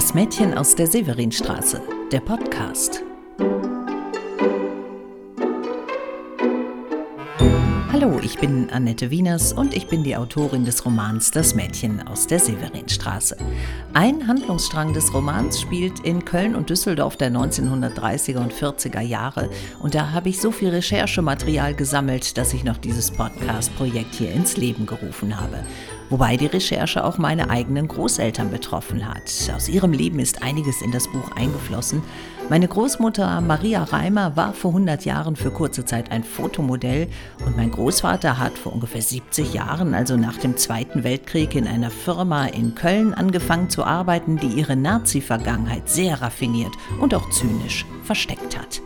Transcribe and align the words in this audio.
Das 0.00 0.14
Mädchen 0.14 0.56
aus 0.56 0.74
der 0.74 0.86
Severinstraße, 0.86 1.82
der 2.10 2.20
Podcast. 2.20 3.02
Hallo, 7.92 8.18
ich 8.22 8.38
bin 8.38 8.70
Annette 8.70 9.10
Wieners 9.10 9.52
und 9.52 9.76
ich 9.76 9.88
bin 9.88 10.02
die 10.02 10.16
Autorin 10.16 10.64
des 10.64 10.86
Romans 10.86 11.32
Das 11.32 11.54
Mädchen 11.54 12.00
aus 12.08 12.26
der 12.26 12.38
Severinstraße. 12.38 13.36
Ein 13.92 14.26
Handlungsstrang 14.26 14.94
des 14.94 15.12
Romans 15.12 15.60
spielt 15.60 16.00
in 16.00 16.24
Köln 16.24 16.54
und 16.54 16.70
Düsseldorf 16.70 17.18
der 17.18 17.30
1930er 17.30 18.38
und 18.38 18.54
40er 18.54 19.02
Jahre 19.02 19.50
und 19.80 19.94
da 19.94 20.12
habe 20.12 20.30
ich 20.30 20.40
so 20.40 20.50
viel 20.50 20.70
Recherchematerial 20.70 21.74
gesammelt, 21.74 22.38
dass 22.38 22.54
ich 22.54 22.64
noch 22.64 22.78
dieses 22.78 23.10
Podcast-Projekt 23.10 24.14
hier 24.14 24.32
ins 24.32 24.56
Leben 24.56 24.86
gerufen 24.86 25.38
habe. 25.38 25.62
Wobei 26.10 26.36
die 26.36 26.46
Recherche 26.46 27.04
auch 27.04 27.18
meine 27.18 27.50
eigenen 27.50 27.86
Großeltern 27.86 28.50
betroffen 28.50 29.08
hat. 29.08 29.30
Aus 29.54 29.68
ihrem 29.68 29.92
Leben 29.92 30.18
ist 30.18 30.42
einiges 30.42 30.82
in 30.82 30.90
das 30.90 31.06
Buch 31.06 31.30
eingeflossen. 31.36 32.02
Meine 32.48 32.66
Großmutter 32.66 33.40
Maria 33.40 33.84
Reimer 33.84 34.34
war 34.36 34.52
vor 34.52 34.72
100 34.72 35.04
Jahren 35.04 35.36
für 35.36 35.52
kurze 35.52 35.84
Zeit 35.84 36.10
ein 36.10 36.24
Fotomodell 36.24 37.06
und 37.46 37.56
mein 37.56 37.70
Großvater 37.70 38.38
hat 38.38 38.58
vor 38.58 38.72
ungefähr 38.72 39.02
70 39.02 39.54
Jahren, 39.54 39.94
also 39.94 40.16
nach 40.16 40.36
dem 40.36 40.56
Zweiten 40.56 41.04
Weltkrieg, 41.04 41.54
in 41.54 41.68
einer 41.68 41.92
Firma 41.92 42.46
in 42.46 42.74
Köln 42.74 43.14
angefangen 43.14 43.70
zu 43.70 43.84
arbeiten, 43.84 44.36
die 44.36 44.48
ihre 44.48 44.74
Nazi-Vergangenheit 44.74 45.88
sehr 45.88 46.20
raffiniert 46.20 46.72
und 47.00 47.14
auch 47.14 47.30
zynisch 47.30 47.86
versteckt 48.02 48.58
hat. 48.58 48.82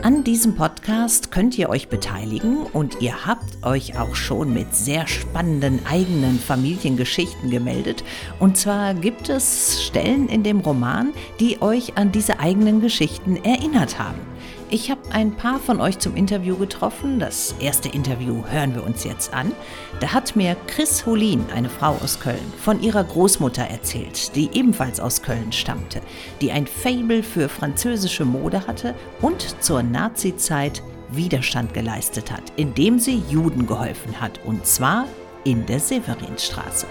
An 0.00 0.24
diesem 0.24 0.54
Podcast 0.56 1.30
könnt 1.30 1.56
ihr 1.58 1.68
euch 1.68 1.88
beteiligen 1.88 2.64
und 2.72 3.00
ihr 3.00 3.26
habt 3.26 3.64
euch 3.64 3.98
auch 3.98 4.16
schon 4.16 4.52
mit 4.52 4.74
sehr 4.74 5.06
spannenden 5.06 5.84
eigenen 5.86 6.40
Familiengeschichten 6.40 7.50
gemeldet. 7.50 8.02
Und 8.40 8.56
zwar 8.56 8.94
gibt 8.94 9.28
es 9.28 9.84
Stellen 9.84 10.28
in 10.28 10.42
dem 10.42 10.60
Roman, 10.60 11.12
die 11.38 11.60
euch 11.60 11.96
an 11.96 12.10
diese 12.10 12.40
eigenen 12.40 12.80
Geschichten 12.80 13.36
erinnert 13.36 13.98
haben. 13.98 14.31
Ich 14.74 14.90
habe 14.90 15.02
ein 15.10 15.32
paar 15.32 15.58
von 15.58 15.82
euch 15.82 15.98
zum 15.98 16.16
Interview 16.16 16.56
getroffen. 16.56 17.18
Das 17.18 17.54
erste 17.60 17.90
Interview 17.90 18.42
hören 18.46 18.74
wir 18.74 18.82
uns 18.82 19.04
jetzt 19.04 19.34
an. 19.34 19.52
Da 20.00 20.14
hat 20.14 20.34
mir 20.34 20.56
Chris 20.66 21.04
Holin, 21.04 21.44
eine 21.54 21.68
Frau 21.68 21.90
aus 22.02 22.18
Köln, 22.18 22.40
von 22.56 22.82
ihrer 22.82 23.04
Großmutter 23.04 23.64
erzählt, 23.64 24.34
die 24.34 24.48
ebenfalls 24.54 24.98
aus 24.98 25.20
Köln 25.20 25.52
stammte, 25.52 26.00
die 26.40 26.52
ein 26.52 26.66
Fable 26.66 27.22
für 27.22 27.50
französische 27.50 28.24
Mode 28.24 28.66
hatte 28.66 28.94
und 29.20 29.62
zur 29.62 29.82
Nazizeit 29.82 30.82
Widerstand 31.10 31.74
geleistet 31.74 32.32
hat, 32.32 32.44
indem 32.56 32.98
sie 32.98 33.22
Juden 33.28 33.66
geholfen 33.66 34.22
hat, 34.22 34.40
und 34.46 34.66
zwar 34.66 35.04
in 35.44 35.66
der 35.66 35.80
Severinstraße. 35.80 36.86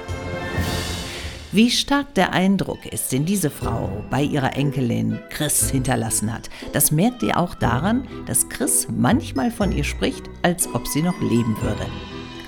Wie 1.54 1.70
stark 1.70 2.14
der 2.14 2.32
Eindruck 2.32 2.86
ist, 2.86 3.12
den 3.12 3.26
diese 3.26 3.50
Frau 3.50 4.06
bei 4.10 4.24
ihrer 4.24 4.56
Enkelin 4.56 5.20
Chris 5.30 5.70
hinterlassen 5.70 6.34
hat, 6.34 6.50
das 6.72 6.92
merkt 6.92 7.24
ihr 7.24 7.38
auch 7.38 7.56
daran, 7.56 8.08
dass 8.26 8.48
Chris 8.48 8.88
manchmal 8.90 9.52
von 9.52 9.74
ihr 9.74 9.84
spricht, 9.84 10.30
als 10.44 10.74
ob 10.74 10.88
sie 10.88 11.02
noch 11.02 11.20
leben 11.20 11.58
würde. 11.62 11.86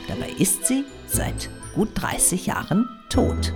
Dabei 0.07 0.29
ist 0.39 0.67
sie 0.67 0.85
seit 1.05 1.49
gut 1.75 1.89
30 1.95 2.45
Jahren 2.45 2.87
tot. 3.09 3.53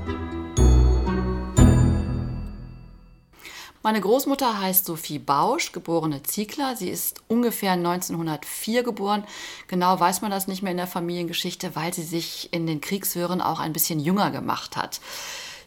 Meine 3.88 4.02
Großmutter 4.02 4.60
heißt 4.60 4.84
Sophie 4.84 5.18
Bausch, 5.18 5.72
geborene 5.72 6.22
Ziegler. 6.22 6.76
Sie 6.76 6.90
ist 6.90 7.22
ungefähr 7.30 7.72
1904 7.72 8.84
geboren. 8.84 9.24
Genau 9.70 9.98
weiß 9.98 10.22
man 10.22 10.30
das 10.30 10.46
nicht 10.50 10.62
mehr 10.62 10.72
in 10.72 10.78
der 10.78 10.88
Familiengeschichte, 10.88 11.74
weil 11.74 11.94
sie 11.94 12.04
sich 12.04 12.50
in 12.52 12.68
den 12.68 12.82
Kriegswirren 12.82 13.40
auch 13.40 13.62
ein 13.62 13.72
bisschen 13.72 14.02
jünger 14.02 14.30
gemacht 14.30 14.76
hat. 14.76 15.00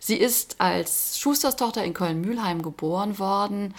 Sie 0.00 0.16
ist 0.16 0.56
als 0.60 1.18
Schusterstochter 1.18 1.82
in 1.82 1.94
Köln-Mühlheim 1.94 2.60
geboren 2.60 3.18
worden 3.18 3.74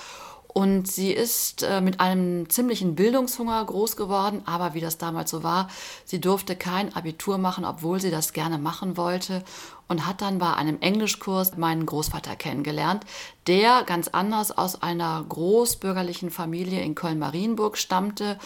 und 0.48 0.88
sie 0.88 1.12
ist 1.12 1.64
äh, 1.64 1.80
mit 1.80 2.00
einem 2.00 2.50
ziemlichen 2.50 2.96
Bildungshunger 2.96 3.64
groß 3.64 3.96
geworden, 3.96 4.42
aber 4.46 4.74
wie 4.74 4.82
das 4.82 4.98
damals 4.98 5.30
so 5.30 5.44
war, 5.44 5.70
sie 6.04 6.20
durfte 6.20 6.56
kein 6.56 6.94
Abitur 6.96 7.38
machen, 7.38 7.64
obwohl 7.64 8.02
sie 8.02 8.12
das 8.12 8.34
gerne 8.34 8.58
machen 8.58 8.98
wollte 8.98 9.44
und 9.92 10.08
hat 10.08 10.22
dann 10.22 10.40
bei 10.40 10.54
einem 10.54 10.78
Englischkurs 10.80 11.58
meinen 11.58 11.86
Großvater 11.86 12.38
kennengelernt, 12.38 13.04
der 13.48 13.84
ganz 13.84 14.08
anders 14.08 14.58
aus 14.58 14.82
einer 14.82 15.26
großbürgerlichen 15.28 16.32
Familie 16.32 16.82
in 16.82 16.96
Köln-Marienburg 16.96 17.78
stammte 17.78 18.40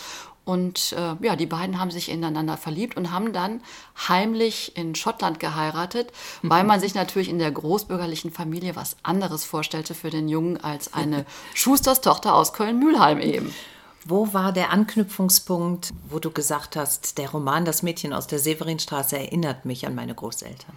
und 0.43 0.93
äh, 0.93 1.23
ja, 1.23 1.35
die 1.35 1.45
beiden 1.45 1.79
haben 1.79 1.91
sich 1.91 2.09
ineinander 2.09 2.57
verliebt 2.57 2.97
und 2.97 3.11
haben 3.11 3.31
dann 3.31 3.61
heimlich 4.07 4.75
in 4.75 4.95
Schottland 4.95 5.39
geheiratet, 5.39 6.11
mhm. 6.41 6.49
weil 6.49 6.63
man 6.63 6.79
sich 6.79 6.95
natürlich 6.95 7.29
in 7.29 7.37
der 7.37 7.51
großbürgerlichen 7.51 8.31
Familie 8.31 8.75
was 8.75 8.97
anderes 9.03 9.45
vorstellte 9.45 9.93
für 9.93 10.09
den 10.09 10.27
Jungen 10.27 10.57
als 10.57 10.95
eine 10.95 11.27
Schusterstochter 11.53 12.33
aus 12.33 12.53
Köln-Mühlheim 12.53 13.19
eben. 13.19 13.53
Wo 14.03 14.33
war 14.33 14.51
der 14.51 14.71
Anknüpfungspunkt, 14.71 15.93
wo 16.09 16.17
du 16.17 16.31
gesagt 16.31 16.75
hast, 16.75 17.19
der 17.19 17.29
Roman 17.29 17.65
Das 17.65 17.83
Mädchen 17.83 18.13
aus 18.13 18.25
der 18.25 18.39
Severinstraße 18.39 19.17
erinnert 19.17 19.65
mich 19.65 19.85
an 19.85 19.93
meine 19.93 20.15
Großeltern? 20.15 20.75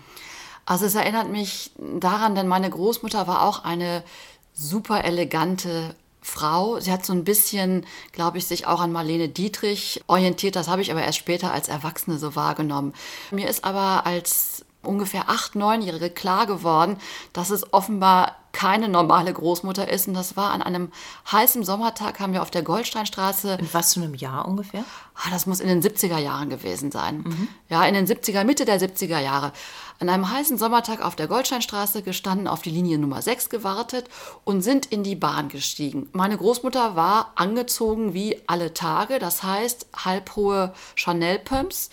Also 0.68 0.84
es 0.84 0.94
erinnert 0.94 1.30
mich 1.30 1.70
daran, 1.78 2.34
denn 2.34 2.46
meine 2.46 2.68
Großmutter 2.68 3.26
war 3.26 3.40
auch 3.48 3.64
eine 3.64 4.04
super 4.52 5.02
elegante 5.02 5.94
Frau. 6.20 6.78
Sie 6.78 6.92
hat 6.92 7.06
so 7.06 7.14
ein 7.14 7.24
bisschen, 7.24 7.86
glaube 8.12 8.36
ich, 8.36 8.46
sich 8.46 8.66
auch 8.66 8.80
an 8.80 8.92
Marlene 8.92 9.30
Dietrich 9.30 10.02
orientiert. 10.08 10.56
Das 10.56 10.68
habe 10.68 10.82
ich 10.82 10.90
aber 10.90 11.02
erst 11.02 11.16
später 11.16 11.54
als 11.54 11.68
Erwachsene 11.68 12.18
so 12.18 12.36
wahrgenommen. 12.36 12.92
Mir 13.30 13.48
ist 13.48 13.64
aber 13.64 14.04
als 14.04 14.66
ungefähr 14.88 15.28
acht, 15.28 15.54
neunjährige 15.54 16.10
klar 16.10 16.46
geworden, 16.46 16.96
dass 17.32 17.50
es 17.50 17.72
offenbar 17.72 18.36
keine 18.52 18.88
normale 18.88 19.32
Großmutter 19.32 19.88
ist. 19.88 20.08
Und 20.08 20.14
das 20.14 20.36
war 20.36 20.50
an 20.50 20.62
einem 20.62 20.90
heißen 21.30 21.64
Sommertag, 21.64 22.18
haben 22.18 22.32
wir 22.32 22.42
auf 22.42 22.50
der 22.50 22.62
Goldsteinstraße. 22.62 23.58
In 23.60 23.68
was 23.72 23.94
für 23.94 24.00
einem 24.00 24.14
Jahr 24.14 24.48
ungefähr? 24.48 24.84
Ah, 25.14 25.30
das 25.30 25.46
muss 25.46 25.60
in 25.60 25.68
den 25.68 25.82
70er 25.82 26.18
Jahren 26.18 26.48
gewesen 26.48 26.90
sein. 26.90 27.18
Mhm. 27.18 27.48
Ja, 27.68 27.84
in 27.84 27.94
den 27.94 28.06
70er, 28.06 28.44
Mitte 28.44 28.64
der 28.64 28.80
70er 28.80 29.20
Jahre. 29.20 29.52
An 30.00 30.08
einem 30.08 30.30
heißen 30.30 30.58
Sommertag 30.58 31.04
auf 31.04 31.16
der 31.16 31.26
Goldsteinstraße 31.26 32.02
gestanden, 32.02 32.48
auf 32.48 32.62
die 32.62 32.70
Linie 32.70 32.98
Nummer 32.98 33.20
6 33.20 33.48
gewartet 33.48 34.08
und 34.44 34.62
sind 34.62 34.86
in 34.86 35.02
die 35.02 35.16
Bahn 35.16 35.48
gestiegen. 35.48 36.08
Meine 36.12 36.36
Großmutter 36.36 36.96
war 36.96 37.32
angezogen 37.34 38.14
wie 38.14 38.40
alle 38.46 38.74
Tage, 38.74 39.18
das 39.18 39.42
heißt 39.42 39.86
halbhohe 40.04 40.72
Chanel-Pumps, 40.96 41.90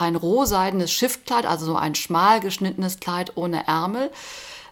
ein 0.00 0.16
rohseidenes 0.16 0.92
Schiftkleid, 0.92 1.46
also 1.46 1.66
so 1.66 1.76
ein 1.76 1.94
schmal 1.94 2.40
geschnittenes 2.40 3.00
Kleid 3.00 3.36
ohne 3.36 3.66
Ärmel, 3.66 4.10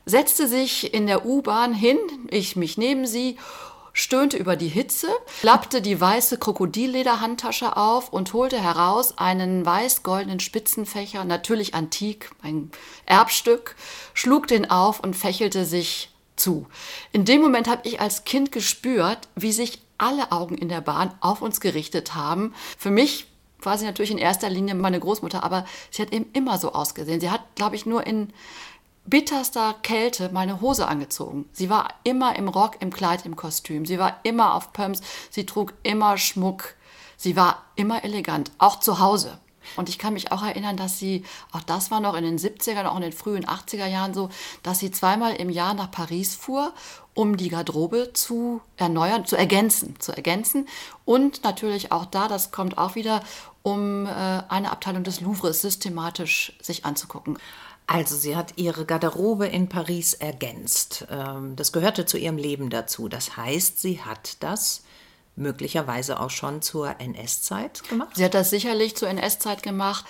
setzte 0.05 0.47
sich 0.47 0.95
in 0.95 1.07
der 1.07 1.27
U-Bahn 1.27 1.75
hin, 1.75 1.99
ich 2.31 2.57
mich 2.57 2.79
neben 2.79 3.07
sie 3.07 3.37
stöhnte 3.93 4.37
über 4.37 4.57
die 4.57 4.69
Hitze, 4.69 5.09
klappte 5.41 5.81
die 5.81 5.99
weiße 5.99 6.37
Krokodillederhandtasche 6.37 7.79
auf 7.79 8.13
und 8.13 8.35
holte 8.35 8.61
heraus 8.61 9.17
einen 9.17 9.65
weiß-goldenen 9.65 10.39
Spitzenfächer, 10.39 11.25
natürlich 11.25 11.75
antik, 11.75 12.31
ein 12.43 12.71
Erbstück, 13.07 13.75
schlug 14.13 14.49
den 14.49 14.71
auf 14.71 15.01
und 15.01 15.17
fächelte 15.17 15.65
sich 15.65 16.11
zu. 16.37 16.67
In 17.13 17.25
dem 17.25 17.41
Moment 17.41 17.69
habe 17.69 17.89
ich 17.89 17.99
als 17.99 18.25
Kind 18.25 18.53
gespürt, 18.53 19.29
wie 19.35 19.53
sich 19.53 19.81
alle 19.97 20.31
Augen 20.31 20.59
in 20.59 20.69
der 20.69 20.83
Bahn 20.83 21.15
auf 21.21 21.41
uns 21.41 21.61
gerichtet 21.61 22.15
haben. 22.15 22.55
Für 22.77 22.91
mich 22.91 23.27
sie 23.77 23.85
natürlich 23.85 24.11
in 24.11 24.19
erster 24.19 24.51
Linie 24.51 24.75
meine 24.75 25.01
Großmutter, 25.01 25.43
aber 25.43 25.65
sie 25.91 26.03
hat 26.03 26.13
eben 26.13 26.31
immer 26.33 26.59
so 26.59 26.73
ausgesehen. 26.73 27.21
Sie 27.21 27.31
hat, 27.31 27.43
glaube 27.55 27.77
ich, 27.77 27.87
nur 27.87 28.07
in 28.07 28.33
bitterster 29.07 29.75
Kälte 29.83 30.31
meine 30.33 30.61
Hose 30.61 30.87
angezogen. 30.89 31.49
Sie 31.53 31.71
war 31.71 31.89
immer 32.05 32.37
im 32.37 32.49
Rock, 32.49 32.77
im 32.81 32.93
Kleid, 32.93 33.25
im 33.25 33.37
Kostüm. 33.37 33.87
Sie 33.87 33.99
war 33.99 34.21
immer 34.25 34.55
auf 34.55 34.73
Pumps. 34.73 35.01
Sie 35.31 35.47
trug 35.47 35.73
immer 35.83 36.19
Schmuck. 36.19 36.75
Sie 37.17 37.37
war 37.37 37.65
immer 37.77 38.05
elegant, 38.05 38.51
auch 38.59 38.81
zu 38.81 38.99
Hause. 38.99 39.39
Und 39.75 39.89
ich 39.89 39.99
kann 39.99 40.13
mich 40.13 40.31
auch 40.31 40.45
erinnern, 40.45 40.77
dass 40.77 40.99
sie, 40.99 41.25
auch 41.51 41.63
das 41.63 41.91
war 41.91 42.01
noch 42.01 42.15
in 42.15 42.23
den 42.23 42.39
70er, 42.39 42.87
auch 42.87 42.97
in 42.97 43.03
den 43.03 43.13
frühen 43.13 43.47
80er 43.47 43.87
Jahren 43.87 44.15
so, 44.15 44.29
dass 44.63 44.79
sie 44.79 44.93
zweimal 44.93 45.35
im 45.35 45.51
Jahr 45.51 45.75
nach 45.75 45.91
Paris 45.91 46.37
fuhr, 46.37 46.73
um 47.15 47.37
die 47.37 47.49
Garderobe 47.49 48.13
zu 48.13 48.61
erneuern, 48.77 49.27
zu 49.27 49.37
ergänzen, 49.37 49.99
zu 49.99 50.13
ergänzen. 50.13 50.69
Und 51.05 51.43
natürlich 51.43 51.91
auch 51.91 52.07
da, 52.07 52.29
das 52.29 52.53
kommt 52.53 52.79
auch 52.79 52.95
wieder, 52.95 53.23
um 53.67 54.07
äh, 54.07 54.11
eine 54.49 54.71
Abteilung 54.71 55.03
des 55.03 55.21
Louvres 55.21 55.61
systematisch 55.61 56.53
sich 56.63 56.85
anzugucken. 56.85 57.37
Also 57.89 58.15
sie 58.15 58.37
hat 58.37 58.53
ihre 58.55 58.85
Garderobe 58.85 59.49
in 59.49 59.69
Paris 59.69 60.15
ergänzt. 60.15 61.05
Ähm, 61.11 61.57
das 61.57 61.73
gehörte 61.73 62.07
zu 62.07 62.17
ihrem 62.17 62.37
Leben 62.37 62.71
dazu. 62.71 63.09
Das 63.09 63.37
heißt, 63.37 63.81
sie 63.83 64.03
hat 64.03 64.37
das 64.39 64.85
möglicherweise 65.35 66.21
auch 66.21 66.31
schon 66.31 66.63
zur 66.63 67.01
NS-Zeit 67.01 67.89
gemacht? 67.89 68.11
Sie 68.15 68.25
hat 68.25 68.35
das 68.35 68.51
sicherlich 68.51 68.97
zur 68.97 69.09
NS-Zeit 69.09 69.65
gemacht. 69.65 70.05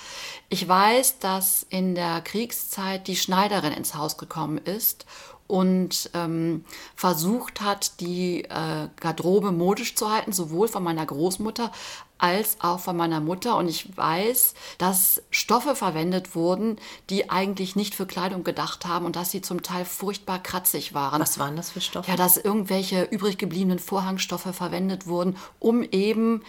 Ich 0.50 0.68
weiß, 0.68 1.18
dass 1.20 1.64
in 1.70 1.94
der 1.94 2.20
Kriegszeit 2.20 3.08
die 3.08 3.16
Schneiderin 3.16 3.72
ins 3.72 3.94
Haus 3.94 4.18
gekommen 4.18 4.58
ist 4.58 5.06
und 5.46 6.10
ähm, 6.14 6.64
versucht 6.94 7.60
hat, 7.60 8.00
die 8.00 8.44
äh, 8.44 8.88
Garderobe 9.00 9.52
modisch 9.52 9.94
zu 9.94 10.10
halten, 10.10 10.32
sowohl 10.32 10.68
von 10.68 10.82
meiner 10.82 11.06
Großmutter 11.06 11.70
als 12.18 12.58
auch 12.60 12.80
von 12.80 12.96
meiner 12.96 13.20
Mutter. 13.20 13.56
Und 13.56 13.68
ich 13.68 13.96
weiß, 13.96 14.54
dass 14.78 15.22
Stoffe 15.30 15.74
verwendet 15.74 16.34
wurden, 16.34 16.78
die 17.10 17.30
eigentlich 17.30 17.76
nicht 17.76 17.94
für 17.94 18.06
Kleidung 18.06 18.44
gedacht 18.44 18.86
haben 18.86 19.06
und 19.06 19.16
dass 19.16 19.30
sie 19.30 19.42
zum 19.42 19.62
Teil 19.62 19.84
furchtbar 19.84 20.42
kratzig 20.42 20.94
waren. 20.94 21.20
Was 21.20 21.38
waren 21.38 21.56
das 21.56 21.70
für 21.70 21.80
Stoffe? 21.80 22.10
Ja, 22.10 22.16
dass 22.16 22.36
irgendwelche 22.36 23.04
übrig 23.04 23.38
gebliebenen 23.38 23.78
Vorhangstoffe 23.78 24.54
verwendet 24.54 25.06
wurden, 25.06 25.36
um 25.58 25.82
eben 25.82 26.42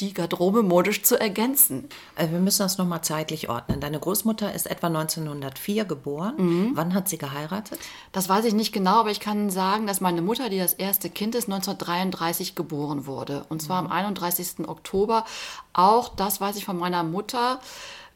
die 0.00 0.14
Garderobe 0.14 0.62
modisch 0.62 1.02
zu 1.02 1.18
ergänzen. 1.20 1.88
Äh, 2.16 2.30
wir 2.30 2.38
müssen 2.38 2.62
das 2.62 2.78
nochmal 2.78 3.02
zeitlich 3.02 3.48
ordnen. 3.48 3.80
Deine 3.80 4.00
Großmutter 4.00 4.52
ist 4.52 4.66
etwa 4.66 4.88
1904 4.88 5.84
geboren. 5.84 6.34
Mhm. 6.38 6.70
Wann 6.74 6.94
hat 6.94 7.08
sie 7.08 7.18
geheiratet? 7.18 7.78
Das 8.10 8.28
weiß 8.28 8.44
ich 8.46 8.54
nicht 8.54 8.72
genau, 8.72 9.00
aber 9.00 9.10
ich 9.10 9.20
kann 9.20 9.50
sagen, 9.50 9.86
dass 9.86 10.00
meine 10.00 10.22
Mutter, 10.22 10.48
die 10.48 10.58
das 10.58 10.74
erste 10.74 11.10
Kind 11.10 11.34
ist, 11.34 11.44
1933 11.44 12.54
geboren 12.54 13.06
wurde. 13.06 13.44
Und 13.48 13.62
zwar 13.62 13.82
mhm. 13.82 13.88
am 13.88 13.92
31. 13.92 14.68
Oktober. 14.68 15.24
Auch 15.72 16.08
das 16.08 16.40
weiß 16.40 16.56
ich 16.56 16.64
von 16.64 16.78
meiner 16.78 17.02
Mutter, 17.02 17.60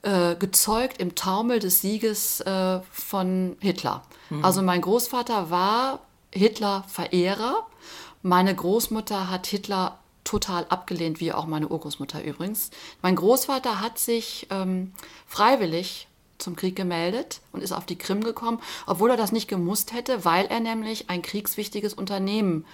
äh, 0.02 0.34
gezeugt 0.36 1.00
im 1.00 1.14
Taumel 1.14 1.58
des 1.58 1.80
Sieges 1.80 2.40
äh, 2.40 2.80
von 2.90 3.56
Hitler. 3.60 4.02
Mhm. 4.30 4.44
Also 4.44 4.62
mein 4.62 4.80
Großvater 4.80 5.50
war 5.50 6.00
Hitler-Verehrer. 6.32 7.66
Meine 8.22 8.54
Großmutter 8.54 9.30
hat 9.30 9.46
Hitler 9.46 9.98
total 10.26 10.66
abgelehnt, 10.68 11.20
wie 11.20 11.32
auch 11.32 11.46
meine 11.46 11.68
Urgroßmutter 11.68 12.22
übrigens. 12.22 12.70
Mein 13.00 13.16
Großvater 13.16 13.80
hat 13.80 13.98
sich 13.98 14.46
ähm, 14.50 14.92
freiwillig 15.26 16.08
zum 16.38 16.56
Krieg 16.56 16.76
gemeldet 16.76 17.40
und 17.52 17.62
ist 17.62 17.72
auf 17.72 17.86
die 17.86 17.96
Krim 17.96 18.22
gekommen, 18.22 18.60
obwohl 18.86 19.10
er 19.10 19.16
das 19.16 19.32
nicht 19.32 19.48
gemusst 19.48 19.94
hätte, 19.94 20.24
weil 20.24 20.46
er 20.46 20.60
nämlich 20.60 21.08
ein 21.08 21.22
kriegswichtiges 21.22 21.94
Unternehmen 21.94 22.66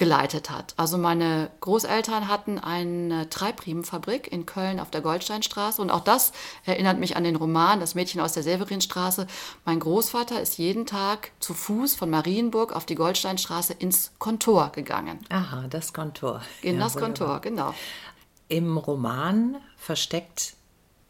geleitet 0.00 0.48
hat. 0.48 0.72
Also 0.78 0.96
meine 0.96 1.50
Großeltern 1.60 2.26
hatten 2.26 2.58
eine 2.58 3.28
Treibriemenfabrik 3.28 4.32
in 4.32 4.46
Köln 4.46 4.80
auf 4.80 4.90
der 4.90 5.02
Goldsteinstraße 5.02 5.82
und 5.82 5.90
auch 5.90 6.00
das 6.00 6.32
erinnert 6.64 6.98
mich 6.98 7.18
an 7.18 7.24
den 7.24 7.36
Roman 7.36 7.80
Das 7.80 7.94
Mädchen 7.94 8.22
aus 8.22 8.32
der 8.32 8.42
Severinstraße. 8.42 9.26
Mein 9.66 9.78
Großvater 9.78 10.40
ist 10.40 10.56
jeden 10.56 10.86
Tag 10.86 11.32
zu 11.38 11.52
Fuß 11.52 11.96
von 11.96 12.08
Marienburg 12.08 12.74
auf 12.74 12.86
die 12.86 12.94
Goldsteinstraße 12.94 13.74
ins 13.74 14.12
Kontor 14.18 14.72
gegangen. 14.72 15.18
Aha, 15.28 15.66
das 15.68 15.92
Kontor. 15.92 16.40
In 16.62 16.76
ja, 16.76 16.84
das 16.84 16.94
wunderbar. 16.94 17.08
Kontor, 17.08 17.40
genau. 17.42 17.74
Im 18.48 18.78
Roman 18.78 19.56
versteckt 19.76 20.54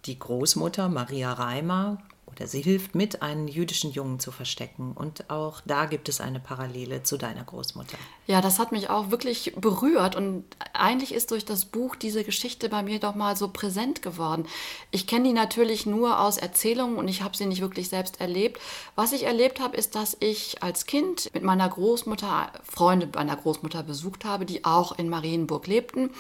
die 0.07 0.19
Großmutter 0.19 0.89
Maria 0.89 1.33
Reimer 1.33 1.99
sie 2.47 2.63
hilft 2.63 2.95
mit, 2.95 3.23
einen 3.23 3.49
jüdischen 3.49 3.91
Jungen 3.91 4.21
zu 4.21 4.31
verstecken. 4.33 4.93
Und 4.93 5.31
auch 5.31 5.61
da 5.65 5.87
gibt 5.87 6.09
es 6.09 6.21
eine 6.21 6.41
Parallele 6.41 7.03
zu 7.03 7.17
deiner 7.17 7.45
Großmutter. 7.45 7.99
Ja, 8.27 8.41
das 8.41 8.59
hat 8.59 8.73
mich 8.73 8.91
auch 8.91 9.11
wirklich 9.11 9.55
berührt. 9.57 10.17
Und 10.17 10.45
eigentlich 10.81 11.13
ist 11.13 11.31
durch 11.31 11.45
das 11.45 11.65
Buch 11.65 11.97
diese 11.97 12.25
Geschichte 12.25 12.69
bei 12.69 12.83
mir 12.83 12.99
doch 12.99 13.15
mal 13.15 13.37
so 13.37 13.49
präsent 13.49 14.03
geworden. 14.03 14.47
Ich 14.91 15.07
kenne 15.07 15.29
die 15.29 15.35
natürlich 15.35 15.87
nur 15.87 16.21
aus 16.21 16.39
Erzählungen 16.39 16.97
und 16.97 17.09
ich 17.09 17.23
habe 17.23 17.37
sie 17.37 17.47
nicht 17.47 17.61
wirklich 17.61 17.89
selbst 17.89 18.21
erlebt. 18.21 18.61
Was 18.97 19.13
ich 19.13 19.25
erlebt 19.25 19.61
habe, 19.61 19.77
ist, 19.77 19.95
dass 19.95 20.17
ich 20.21 20.63
als 20.63 20.87
Kind 20.87 21.31
mit 21.35 21.43
meiner 21.43 21.69
Großmutter 21.69 22.53
Freunde 22.63 23.09
meiner 23.15 23.37
Großmutter 23.37 23.83
besucht 23.83 24.25
habe, 24.25 24.47
die 24.47 24.65
auch 24.65 24.99
in 24.99 25.09
Marienburg 25.09 25.67
lebten. 25.67 26.11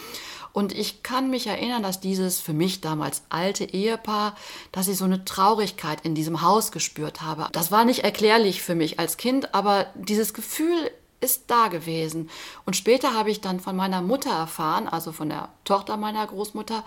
Und 0.52 0.76
ich 0.76 1.02
kann 1.02 1.30
mich 1.30 1.46
erinnern, 1.46 1.82
dass 1.82 2.00
dieses 2.00 2.40
für 2.40 2.52
mich 2.52 2.80
damals 2.80 3.22
alte 3.28 3.64
Ehepaar, 3.64 4.34
dass 4.72 4.88
ich 4.88 4.96
so 4.96 5.04
eine 5.04 5.24
Traurigkeit 5.24 6.00
in 6.02 6.14
diesem 6.14 6.42
Haus 6.42 6.72
gespürt 6.72 7.22
habe. 7.22 7.48
Das 7.52 7.70
war 7.70 7.84
nicht 7.84 8.00
erklärlich 8.00 8.62
für 8.62 8.74
mich 8.74 8.98
als 8.98 9.16
Kind, 9.16 9.54
aber 9.54 9.86
dieses 9.94 10.34
Gefühl 10.34 10.90
ist 11.20 11.44
da 11.48 11.68
gewesen. 11.68 12.30
Und 12.64 12.76
später 12.76 13.14
habe 13.14 13.30
ich 13.30 13.40
dann 13.40 13.60
von 13.60 13.76
meiner 13.76 14.00
Mutter 14.02 14.30
erfahren, 14.30 14.88
also 14.88 15.12
von 15.12 15.28
der 15.28 15.50
Tochter 15.64 15.96
meiner 15.96 16.26
Großmutter, 16.26 16.82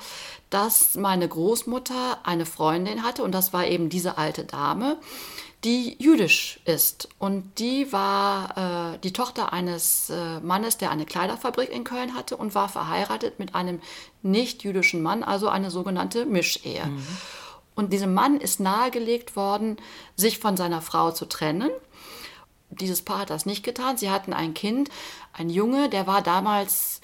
dass 0.50 0.96
meine 0.96 1.28
Großmutter 1.28 2.20
eine 2.24 2.46
Freundin 2.46 3.04
hatte 3.04 3.24
und 3.24 3.32
das 3.32 3.54
war 3.54 3.68
eben 3.68 3.90
diese 3.90 4.18
alte 4.18 4.44
Dame, 4.44 4.98
die 5.64 5.96
jüdisch 6.02 6.60
ist. 6.66 7.10
Und 7.20 7.60
die 7.60 7.92
war 7.94 8.94
äh, 8.96 8.98
die 9.00 9.14
Tochter 9.14 9.54
eines 9.54 10.10
äh, 10.10 10.40
Mannes, 10.42 10.78
der 10.78 10.92
eine 10.92 11.06
Kleiderfabrik 11.06 11.70
in 11.70 11.84
Köln 11.84 12.16
hatte 12.16 12.36
und 12.36 12.56
war 12.56 12.70
verheiratet 12.70 13.40
mit 13.40 13.56
einem 13.56 13.80
nicht-jüdischen 14.24 15.02
Mann, 15.02 15.24
also 15.24 15.48
eine 15.48 15.72
sogenannte 15.72 16.26
Mischehe. 16.26 16.86
Mhm. 16.86 17.08
Und 17.76 17.94
diesem 17.94 18.14
Mann 18.14 18.40
ist 18.40 18.60
nahegelegt 18.60 19.36
worden, 19.36 19.78
sich 20.16 20.40
von 20.40 20.58
seiner 20.58 20.82
Frau 20.82 21.12
zu 21.12 21.26
trennen. 21.26 21.70
Dieses 22.80 23.02
Paar 23.02 23.20
hat 23.20 23.30
das 23.30 23.46
nicht 23.46 23.64
getan. 23.64 23.98
Sie 23.98 24.10
hatten 24.10 24.34
ein 24.34 24.54
Kind, 24.54 24.90
ein 25.34 25.50
Junge, 25.50 25.90
der 25.90 26.08
war 26.08 26.22
damals 26.22 27.02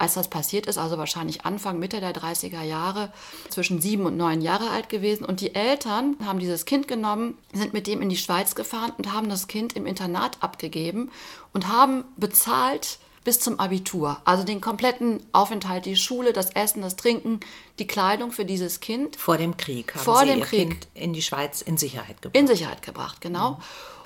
als 0.00 0.14
das 0.14 0.28
passiert 0.28 0.66
ist, 0.66 0.78
also 0.78 0.96
wahrscheinlich 0.96 1.44
Anfang, 1.44 1.78
Mitte 1.78 2.00
der 2.00 2.14
30er 2.14 2.62
Jahre, 2.62 3.12
zwischen 3.50 3.82
sieben 3.82 4.06
und 4.06 4.16
neun 4.16 4.40
Jahre 4.40 4.70
alt 4.70 4.88
gewesen. 4.88 5.26
Und 5.26 5.42
die 5.42 5.54
Eltern 5.54 6.16
haben 6.24 6.38
dieses 6.38 6.64
Kind 6.64 6.88
genommen, 6.88 7.36
sind 7.52 7.74
mit 7.74 7.86
dem 7.86 8.00
in 8.00 8.08
die 8.08 8.16
Schweiz 8.16 8.54
gefahren 8.54 8.92
und 8.96 9.12
haben 9.12 9.28
das 9.28 9.46
Kind 9.46 9.74
im 9.74 9.84
Internat 9.84 10.38
abgegeben 10.40 11.10
und 11.52 11.68
haben 11.68 12.04
bezahlt 12.16 12.98
bis 13.24 13.40
zum 13.40 13.60
Abitur. 13.60 14.16
Also 14.24 14.44
den 14.44 14.62
kompletten 14.62 15.22
Aufenthalt, 15.32 15.84
die 15.84 15.96
Schule, 15.96 16.32
das 16.32 16.50
Essen, 16.52 16.80
das 16.80 16.96
Trinken, 16.96 17.40
die 17.78 17.86
Kleidung 17.86 18.32
für 18.32 18.46
dieses 18.46 18.80
Kind. 18.80 19.16
Vor 19.16 19.36
dem 19.36 19.58
Krieg 19.58 19.94
haben 19.94 20.02
Vor 20.02 20.20
Sie 20.20 20.28
dem 20.28 20.38
Ihr 20.38 20.44
Krieg. 20.46 20.70
Kind 20.70 20.88
in 20.94 21.12
die 21.12 21.20
Schweiz 21.20 21.60
in 21.60 21.76
Sicherheit 21.76 22.22
gebracht. 22.22 22.36
In 22.36 22.46
Sicherheit 22.46 22.80
gebracht, 22.80 23.20
genau. 23.20 23.50
Mhm. 23.50 23.56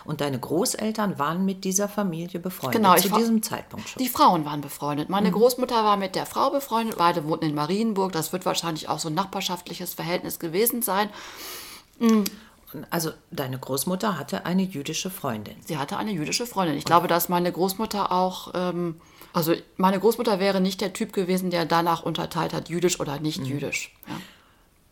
Und 0.05 0.21
deine 0.21 0.39
Großeltern 0.39 1.19
waren 1.19 1.45
mit 1.45 1.65
dieser 1.65 1.89
Familie 1.89 2.41
befreundet 2.41 2.83
genau, 2.83 2.97
zu 2.97 3.09
diesem 3.09 3.43
Zeitpunkt 3.43 3.89
schon. 3.89 4.03
Die 4.03 4.09
Frauen 4.09 4.45
waren 4.45 4.61
befreundet. 4.61 5.09
Meine 5.09 5.29
mhm. 5.29 5.35
Großmutter 5.35 5.85
war 5.85 5.97
mit 5.97 6.15
der 6.15 6.27
Frau 6.27 6.51
befreundet. 6.51 6.97
Beide 6.99 7.25
wohnten 7.25 7.47
in 7.47 7.55
Marienburg. 7.55 8.13
Das 8.13 8.33
wird 8.33 8.45
wahrscheinlich 8.45 8.89
auch 8.89 8.99
so 8.99 9.09
ein 9.09 9.15
nachbarschaftliches 9.15 9.95
Verhältnis 9.95 10.39
gewesen 10.39 10.83
sein. 10.83 11.09
Mhm. 11.99 12.25
Also 12.91 13.13
deine 13.31 13.59
Großmutter 13.59 14.19
hatte 14.19 14.47
eine 14.47 14.63
jüdische 14.63 15.11
Freundin. 15.11 15.55
Sie 15.65 15.79
hatte 15.79 15.97
eine 15.97 16.11
jüdische 16.11 16.47
Freundin. 16.47 16.77
Ich 16.77 16.85
glaube, 16.85 17.07
dass 17.07 17.29
meine 17.29 17.51
Großmutter 17.51 18.11
auch, 18.11 18.53
ähm, 18.55 19.01
also 19.33 19.55
meine 19.77 20.01
Großmutter 20.01 20.41
wäre 20.41 20.61
nicht 20.61 20.81
der 20.81 20.93
Typ 20.93 21.13
gewesen, 21.13 21.51
der 21.51 21.67
danach 21.67 22.03
unterteilt 22.03 22.53
hat, 22.53 22.69
jüdisch 22.69 22.99
oder 23.01 23.21
nicht 23.21 23.41
mhm. 23.41 23.47
jüdisch. 23.47 23.95
Ja. 24.09 24.15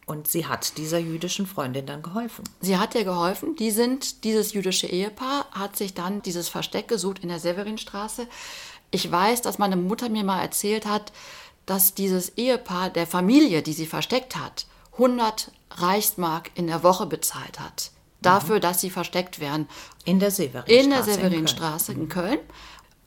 Und 0.04 0.26
sie 0.26 0.46
hat 0.46 0.78
dieser 0.78 0.98
jüdischen 0.98 1.46
Freundin 1.46 1.86
dann 1.86 2.02
geholfen. 2.02 2.44
Sie 2.60 2.76
hat 2.76 2.94
ihr 2.94 3.04
geholfen. 3.04 3.54
Die 3.56 3.70
sind, 3.70 4.24
dieses 4.24 4.52
jüdische 4.52 4.88
Ehepaar 4.88 5.46
hat 5.52 5.76
sich 5.76 5.94
dann 5.94 6.22
dieses 6.22 6.48
Versteck 6.48 6.88
gesucht 6.88 7.20
in 7.20 7.28
der 7.28 7.38
Severinstraße. 7.38 8.26
Ich 8.90 9.10
weiß, 9.10 9.42
dass 9.42 9.58
meine 9.58 9.76
Mutter 9.76 10.08
mir 10.08 10.24
mal 10.24 10.42
erzählt 10.42 10.86
hat, 10.86 11.12
dass 11.66 11.94
dieses 11.94 12.36
Ehepaar 12.36 12.90
der 12.90 13.06
Familie, 13.06 13.62
die 13.62 13.72
sie 13.72 13.86
versteckt 13.86 14.36
hat, 14.36 14.66
100 14.92 15.52
Reichsmark 15.70 16.50
in 16.54 16.66
der 16.66 16.82
Woche 16.82 17.06
bezahlt 17.06 17.60
hat. 17.60 17.92
Dafür, 18.20 18.56
mhm. 18.56 18.60
dass 18.60 18.80
sie 18.80 18.90
versteckt 18.90 19.40
wären. 19.40 19.68
In 20.04 20.18
der 20.18 20.30
Severinstraße. 20.30 20.80
In 20.80 20.90
der 20.90 21.02
Severinstraße 21.02 21.92
in 21.92 22.08
Köln. 22.08 22.32
In 22.32 22.38
Köln. 22.38 22.48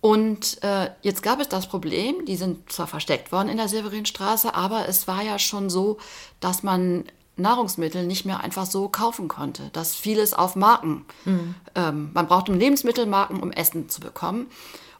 Und 0.05 0.62
äh, 0.62 0.91
jetzt 1.01 1.24
gab 1.24 1.39
es 1.39 1.50
das 1.50 1.65
Problem, 1.65 2.25
die 2.25 2.35
sind 2.35 2.71
zwar 2.71 2.85
versteckt 2.85 3.31
worden 3.31 3.50
in 3.50 3.57
der 3.57 3.67
Severinstraße, 3.67 4.53
aber 4.53 4.88
es 4.88 5.07
war 5.07 5.24
ja 5.24 5.39
schon 5.39 5.67
so, 5.71 5.97
dass 6.39 6.62
man 6.62 7.05
Nahrungsmittel 7.38 8.05
nicht 8.05 8.24
mehr 8.24 8.41
einfach 8.41 8.67
so 8.67 8.88
kaufen 8.88 9.27
konnte. 9.29 9.71
Dass 9.74 9.95
vieles 9.95 10.35
auf 10.35 10.55
Marken. 10.55 11.05
Mhm. 11.25 11.55
Ähm, 11.74 12.12
man 12.13 12.27
brauchte 12.27 12.53
Lebensmittelmarken, 12.53 13.41
um 13.41 13.51
Essen 13.51 13.89
zu 13.89 14.00
bekommen. 14.00 14.45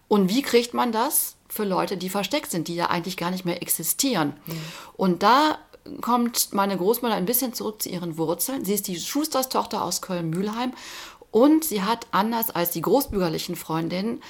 Und 0.07 0.31
wie 0.31 0.41
kriegt 0.41 0.74
man 0.74 0.91
das 0.91 1.35
für 1.50 1.65
Leute, 1.65 1.97
die 1.97 2.09
versteckt 2.09 2.50
sind, 2.50 2.67
die 2.67 2.74
ja 2.74 2.89
eigentlich 2.89 3.15
gar 3.15 3.29
nicht 3.29 3.45
mehr 3.45 3.62
existieren? 3.62 4.33
Mhm. 4.47 4.62
Und 4.97 5.21
da 5.21 5.59
kommt 6.01 6.51
meine 6.51 6.77
Großmutter 6.77 7.13
ein 7.13 7.27
bisschen 7.27 7.53
zurück 7.53 7.79
zu 7.79 7.89
ihren 7.89 8.17
Wurzeln. 8.17 8.65
Sie 8.65 8.74
ist 8.74 8.88
die 8.88 9.00
Schusterstochter 9.00 9.83
aus 9.83 10.01
Köln-Mühlheim 10.01 10.74
und 11.29 11.63
sie 11.63 11.83
hat 11.83 12.07
anders 12.09 12.50
als 12.50 12.71
die 12.71 12.81
großbürgerlichen 12.81 13.55
Freundinnen 13.55 14.24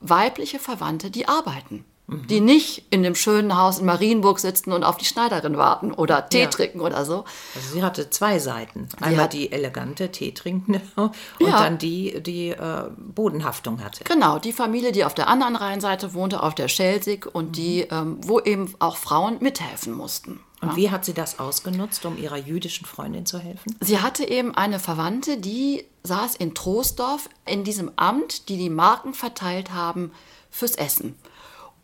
weibliche 0.00 0.58
Verwandte, 0.58 1.10
die 1.10 1.28
arbeiten. 1.28 1.84
Mhm. 2.08 2.26
Die 2.26 2.40
nicht 2.40 2.86
in 2.88 3.02
dem 3.02 3.14
schönen 3.14 3.56
Haus 3.56 3.80
in 3.80 3.86
Marienburg 3.86 4.38
sitzen 4.38 4.72
und 4.72 4.82
auf 4.82 4.96
die 4.96 5.04
Schneiderin 5.04 5.58
warten 5.58 5.92
oder 5.92 6.26
Tee 6.28 6.42
ja. 6.42 6.46
trinken 6.46 6.80
oder 6.80 7.04
so. 7.04 7.24
Also 7.54 7.74
sie 7.74 7.82
hatte 7.82 8.08
zwei 8.08 8.38
Seiten. 8.38 8.88
Einmal 9.00 9.28
die 9.28 9.52
elegante 9.52 10.10
Tee 10.10 10.32
trinkende 10.32 10.80
und 10.96 11.12
ja. 11.38 11.58
dann 11.58 11.76
die, 11.76 12.22
die 12.22 12.48
äh, 12.48 12.84
Bodenhaftung 12.96 13.84
hatte. 13.84 14.04
Genau, 14.04 14.38
die 14.38 14.54
Familie, 14.54 14.92
die 14.92 15.04
auf 15.04 15.12
der 15.12 15.28
anderen 15.28 15.54
Rheinseite 15.54 16.14
wohnte, 16.14 16.42
auf 16.42 16.54
der 16.54 16.68
Schelsig 16.68 17.26
und 17.26 17.48
mhm. 17.48 17.52
die, 17.52 17.80
ähm, 17.90 18.16
wo 18.22 18.40
eben 18.40 18.74
auch 18.78 18.96
Frauen 18.96 19.36
mithelfen 19.40 19.92
mussten. 19.92 20.40
Und 20.60 20.70
ja. 20.70 20.76
wie 20.76 20.90
hat 20.90 21.04
sie 21.04 21.14
das 21.14 21.38
ausgenutzt, 21.38 22.04
um 22.04 22.18
ihrer 22.18 22.36
jüdischen 22.38 22.86
Freundin 22.86 23.26
zu 23.26 23.38
helfen? 23.38 23.76
Sie 23.80 24.00
hatte 24.00 24.28
eben 24.28 24.56
eine 24.56 24.80
Verwandte, 24.80 25.36
die 25.36 25.84
saß 26.08 26.34
in 26.34 26.54
Troisdorf 26.54 27.28
in 27.46 27.62
diesem 27.62 27.92
Amt, 27.94 28.48
die 28.48 28.56
die 28.56 28.70
Marken 28.70 29.14
verteilt 29.14 29.72
haben 29.72 30.10
fürs 30.50 30.74
Essen. 30.74 31.14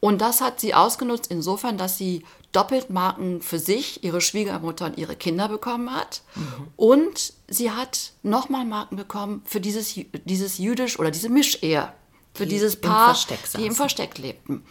Und 0.00 0.20
das 0.20 0.40
hat 0.40 0.60
sie 0.60 0.74
ausgenutzt 0.74 1.28
insofern, 1.30 1.78
dass 1.78 1.96
sie 1.96 2.24
Doppeltmarken 2.52 3.40
für 3.40 3.58
sich, 3.58 4.04
ihre 4.04 4.20
Schwiegermutter 4.20 4.86
und 4.86 4.98
ihre 4.98 5.16
Kinder 5.16 5.48
bekommen 5.48 5.94
hat. 5.94 6.22
Mhm. 6.34 6.42
Und 6.76 7.32
sie 7.48 7.70
hat 7.70 8.12
nochmal 8.22 8.64
Marken 8.64 8.96
bekommen 8.96 9.42
für 9.44 9.60
dieses, 9.60 9.94
dieses 10.24 10.58
jüdisch 10.58 10.98
oder 10.98 11.10
diese 11.10 11.28
Mischehe. 11.28 11.92
Für 12.34 12.44
die 12.44 12.50
dieses 12.50 12.76
Paar, 12.76 13.16
im 13.16 13.60
die 13.60 13.66
im 13.66 13.74
Versteck 13.74 14.18
lebten. 14.18 14.64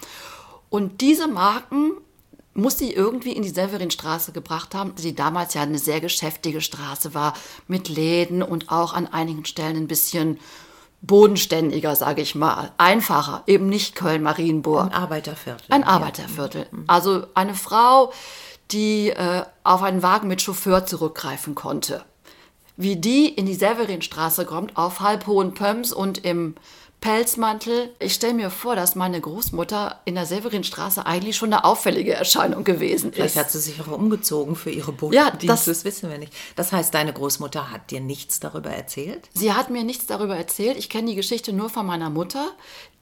Und 0.69 1.01
diese 1.01 1.27
Marken 1.27 1.93
muss 2.53 2.77
sie 2.77 2.91
irgendwie 2.91 3.31
in 3.31 3.43
die 3.43 3.49
Severinstraße 3.49 4.31
gebracht 4.31 4.75
haben, 4.75 4.93
die 4.95 5.15
damals 5.15 5.53
ja 5.53 5.61
eine 5.61 5.79
sehr 5.79 6.01
geschäftige 6.01 6.61
Straße 6.61 7.13
war, 7.13 7.33
mit 7.67 7.89
Läden 7.89 8.43
und 8.43 8.71
auch 8.71 8.93
an 8.93 9.07
einigen 9.07 9.45
Stellen 9.45 9.77
ein 9.77 9.87
bisschen 9.87 10.39
bodenständiger, 11.01 11.95
sage 11.95 12.21
ich 12.21 12.33
mal, 12.33 12.71
einfacher, 12.77 13.43
eben 13.45 13.67
nicht 13.67 13.95
Köln-Marienburg. 13.95 14.85
Ein 14.85 14.93
Arbeiterviertel. 14.93 15.65
Ein 15.69 15.83
Arbeiterviertel. 15.83 16.67
Mhm. 16.71 16.83
Also 16.87 17.27
eine 17.33 17.55
Frau, 17.55 18.13
die 18.71 19.09
äh, 19.09 19.43
auf 19.63 19.83
einen 19.83 20.01
Wagen 20.01 20.27
mit 20.27 20.41
Chauffeur 20.41 20.85
zurückgreifen 20.85 21.55
konnte. 21.55 22.05
Wie 22.77 22.95
die 22.95 23.27
in 23.27 23.45
die 23.45 23.53
Severinstraße 23.53 24.45
kommt, 24.45 24.77
auf 24.77 25.01
halbhohen 25.01 25.53
Pumps 25.53 25.91
und 25.91 26.23
im 26.23 26.55
Pelzmantel. 27.03 27.89
Ich 27.99 28.13
stelle 28.13 28.33
mir 28.33 28.49
vor, 28.49 28.77
dass 28.77 28.95
meine 28.95 29.19
Großmutter 29.19 29.99
in 30.05 30.15
der 30.15 30.25
Severinstraße 30.25 31.05
eigentlich 31.05 31.35
schon 31.35 31.51
eine 31.51 31.65
auffällige 31.65 32.13
Erscheinung 32.13 32.63
gewesen 32.63 33.09
ist. 33.09 33.15
Vielleicht 33.15 33.35
hat 33.35 33.51
sie 33.51 33.59
sich 33.59 33.81
auch 33.81 33.91
umgezogen 33.91 34.55
für 34.55 34.71
ihre 34.71 34.93
Botendienste, 34.93 35.45
ja, 35.45 35.53
das, 35.53 35.65
das 35.65 35.83
wissen 35.83 36.09
wir 36.09 36.17
nicht. 36.17 36.31
Das 36.55 36.71
heißt, 36.71 36.93
deine 36.93 37.11
Großmutter 37.11 37.71
hat 37.71 37.91
dir 37.91 37.99
nichts 37.99 38.39
darüber 38.39 38.69
erzählt? 38.69 39.29
Sie 39.33 39.51
hat 39.51 39.69
mir 39.69 39.83
nichts 39.83 40.05
darüber 40.05 40.37
erzählt. 40.37 40.77
Ich 40.77 40.89
kenne 40.89 41.09
die 41.09 41.15
Geschichte 41.15 41.51
nur 41.51 41.69
von 41.69 41.85
meiner 41.85 42.09
Mutter, 42.09 42.53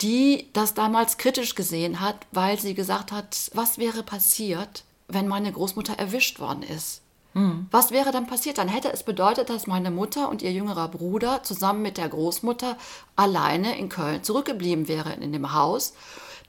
die 0.01 0.47
das 0.53 0.73
damals 0.73 1.19
kritisch 1.19 1.53
gesehen 1.53 1.99
hat, 1.99 2.15
weil 2.31 2.59
sie 2.59 2.73
gesagt 2.73 3.11
hat, 3.11 3.51
was 3.53 3.77
wäre 3.77 4.01
passiert, 4.01 4.83
wenn 5.09 5.27
meine 5.27 5.51
Großmutter 5.51 5.93
erwischt 5.99 6.39
worden 6.39 6.63
ist. 6.63 7.01
Mhm. 7.33 7.67
Was 7.71 7.91
wäre 7.91 8.11
dann 8.11 8.27
passiert? 8.27 8.57
Dann 8.57 8.67
hätte 8.67 8.91
es 8.91 9.03
bedeutet, 9.03 9.49
dass 9.49 9.67
meine 9.67 9.91
Mutter 9.91 10.29
und 10.29 10.41
ihr 10.41 10.51
jüngerer 10.51 10.87
Bruder 10.87 11.43
zusammen 11.43 11.81
mit 11.81 11.97
der 11.97 12.09
Großmutter 12.09 12.77
alleine 13.15 13.77
in 13.77 13.89
Köln 13.89 14.23
zurückgeblieben 14.23 14.87
wären 14.87 15.21
in 15.21 15.31
dem 15.31 15.53
Haus. 15.53 15.93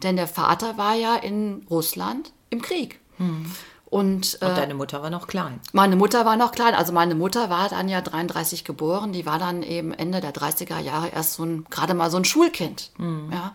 Denn 0.03 0.17
der 0.17 0.29
Vater 0.29 0.77
war 0.79 0.95
ja 0.95 1.17
in 1.17 1.67
Russland 1.71 2.33
im 2.51 2.63
Krieg. 2.63 3.01
Mhm. 3.19 3.53
Und, 3.93 4.39
äh, 4.41 4.47
und, 4.47 4.57
deine 4.57 4.75
Mutter 4.75 5.03
war 5.03 5.11
noch 5.11 5.27
klein. 5.27 5.61
Meine 5.73 5.97
Mutter 5.97 6.25
war 6.25 6.37
noch 6.37 6.53
klein. 6.53 6.75
Also 6.75 6.95
meine 6.95 7.15
Mutter 7.15 7.51
war 7.51 7.69
dann 7.69 7.91
ja 7.91 8.01
33 8.01 8.65
geboren. 8.65 9.13
Die 9.13 9.27
war 9.27 9.39
dann 9.39 9.63
eben 9.63 9.93
Ende 9.93 10.21
der 10.21 10.33
30er 10.33 10.79
Jahre 10.79 11.11
erst 11.11 11.35
so 11.35 11.45
ein, 11.45 11.67
gerade 11.69 11.93
mal 11.93 12.11
so 12.11 12.17
ein 12.17 12.25
Schulkind. 12.25 12.91
Mhm. 12.97 13.31
Ja. 13.31 13.55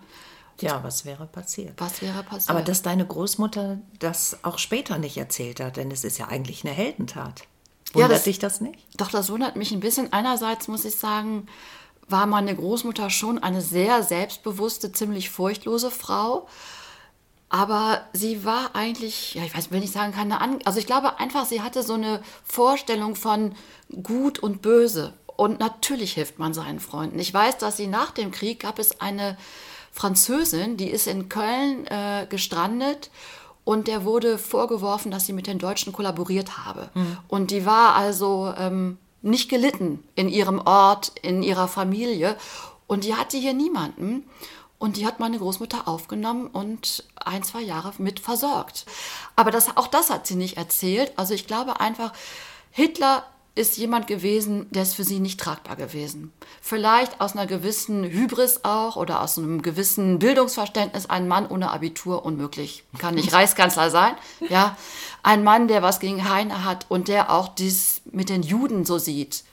Ja, 0.61 0.83
was 0.83 1.05
wäre 1.05 1.27
passiert? 1.27 1.73
Was 1.77 2.01
wäre 2.01 2.23
passiert? 2.23 2.49
Aber 2.49 2.61
dass 2.61 2.81
deine 2.81 3.05
Großmutter 3.05 3.79
das 3.99 4.39
auch 4.43 4.57
später 4.57 4.97
nicht 4.97 5.17
erzählt 5.17 5.59
hat, 5.59 5.77
denn 5.77 5.91
es 5.91 6.03
ist 6.03 6.17
ja 6.17 6.27
eigentlich 6.27 6.65
eine 6.65 6.73
Heldentat. 6.73 7.43
Wundert 7.93 8.11
ja, 8.11 8.15
das, 8.15 8.23
dich 8.23 8.39
das 8.39 8.61
nicht? 8.61 8.79
Doch, 8.97 9.09
das 9.11 9.29
wundert 9.29 9.55
mich 9.55 9.71
ein 9.71 9.79
bisschen. 9.79 10.11
Einerseits 10.11 10.67
muss 10.67 10.85
ich 10.85 10.95
sagen, 10.95 11.47
war 12.09 12.25
meine 12.25 12.55
Großmutter 12.55 13.09
schon 13.09 13.41
eine 13.41 13.61
sehr 13.61 14.03
selbstbewusste, 14.03 14.91
ziemlich 14.91 15.29
furchtlose 15.29 15.91
Frau. 15.91 16.47
Aber 17.49 18.01
sie 18.11 18.43
war 18.43 18.75
eigentlich, 18.75 19.35
ja, 19.35 19.43
ich 19.43 19.55
weiß, 19.55 19.71
will 19.71 19.79
nicht 19.79 19.93
sagen, 19.93 20.11
keine 20.11 20.41
An 20.41 20.59
Also 20.65 20.79
ich 20.79 20.85
glaube 20.85 21.19
einfach, 21.19 21.45
sie 21.45 21.61
hatte 21.61 21.81
so 21.81 21.93
eine 21.93 22.21
Vorstellung 22.43 23.15
von 23.15 23.55
gut 24.03 24.39
und 24.39 24.61
böse. 24.61 25.13
Und 25.37 25.59
natürlich 25.59 26.13
hilft 26.13 26.39
man 26.39 26.53
seinen 26.53 26.79
Freunden. 26.79 27.19
Ich 27.19 27.33
weiß, 27.33 27.57
dass 27.57 27.77
sie 27.77 27.87
nach 27.87 28.11
dem 28.11 28.31
Krieg 28.31 28.59
gab 28.59 28.79
es 28.79 28.99
eine 28.99 29.37
Französin, 29.97 30.77
die 30.77 30.89
ist 30.89 31.07
in 31.07 31.27
Köln 31.27 31.87
äh, 31.87 32.27
gestrandet 32.29 33.09
und 33.63 33.87
der 33.87 34.05
wurde 34.05 34.37
vorgeworfen, 34.37 35.09
dass 35.09 35.25
sie 35.25 35.33
mit 35.33 35.47
den 35.47 35.57
Deutschen 35.57 35.91
kollaboriert 35.91 36.55
habe. 36.59 36.91
Mhm. 36.93 37.17
Und 37.27 37.49
die 37.49 37.65
war 37.65 37.95
also 37.95 38.53
ähm, 38.55 38.99
nicht 39.23 39.49
gelitten 39.49 40.03
in 40.13 40.29
ihrem 40.29 40.59
Ort, 40.59 41.13
in 41.23 41.41
ihrer 41.41 41.67
Familie. 41.67 42.37
Und 42.85 43.05
die 43.05 43.15
hatte 43.15 43.37
hier 43.37 43.53
niemanden. 43.53 44.23
Und 44.77 44.97
die 44.97 45.07
hat 45.07 45.19
meine 45.19 45.39
Großmutter 45.39 45.87
aufgenommen 45.87 46.45
und 46.45 47.03
ein, 47.15 47.41
zwei 47.41 47.61
Jahre 47.61 47.91
mit 47.97 48.19
versorgt. 48.19 48.85
Aber 49.35 49.49
das, 49.49 49.75
auch 49.75 49.87
das 49.87 50.11
hat 50.11 50.27
sie 50.27 50.35
nicht 50.35 50.57
erzählt. 50.57 51.11
Also 51.15 51.33
ich 51.33 51.47
glaube 51.47 51.79
einfach, 51.79 52.13
Hitler 52.69 53.25
ist 53.57 53.77
jemand 53.77 54.07
gewesen, 54.07 54.67
der 54.71 54.83
ist 54.83 54.95
für 54.95 55.03
sie 55.03 55.19
nicht 55.19 55.39
tragbar 55.39 55.75
gewesen. 55.75 56.31
Vielleicht 56.61 57.19
aus 57.19 57.33
einer 57.33 57.47
gewissen 57.47 58.03
Hybris 58.03 58.61
auch 58.63 58.95
oder 58.95 59.21
aus 59.21 59.37
einem 59.37 59.61
gewissen 59.61 60.19
Bildungsverständnis. 60.19 61.09
Ein 61.09 61.27
Mann 61.27 61.47
ohne 61.47 61.71
Abitur 61.71 62.23
unmöglich. 62.25 62.83
Kann 62.99 63.15
nicht 63.15 63.33
Reichskanzler 63.33 63.89
sein. 63.89 64.13
Ja, 64.49 64.77
ein 65.23 65.43
Mann, 65.43 65.67
der 65.67 65.81
was 65.81 65.99
gegen 65.99 66.29
Heine 66.29 66.63
hat 66.63 66.85
und 66.89 67.07
der 67.07 67.31
auch 67.31 67.49
dies 67.49 68.01
mit 68.11 68.29
den 68.29 68.43
Juden 68.43 68.85
so 68.85 68.97
sieht. 68.97 69.43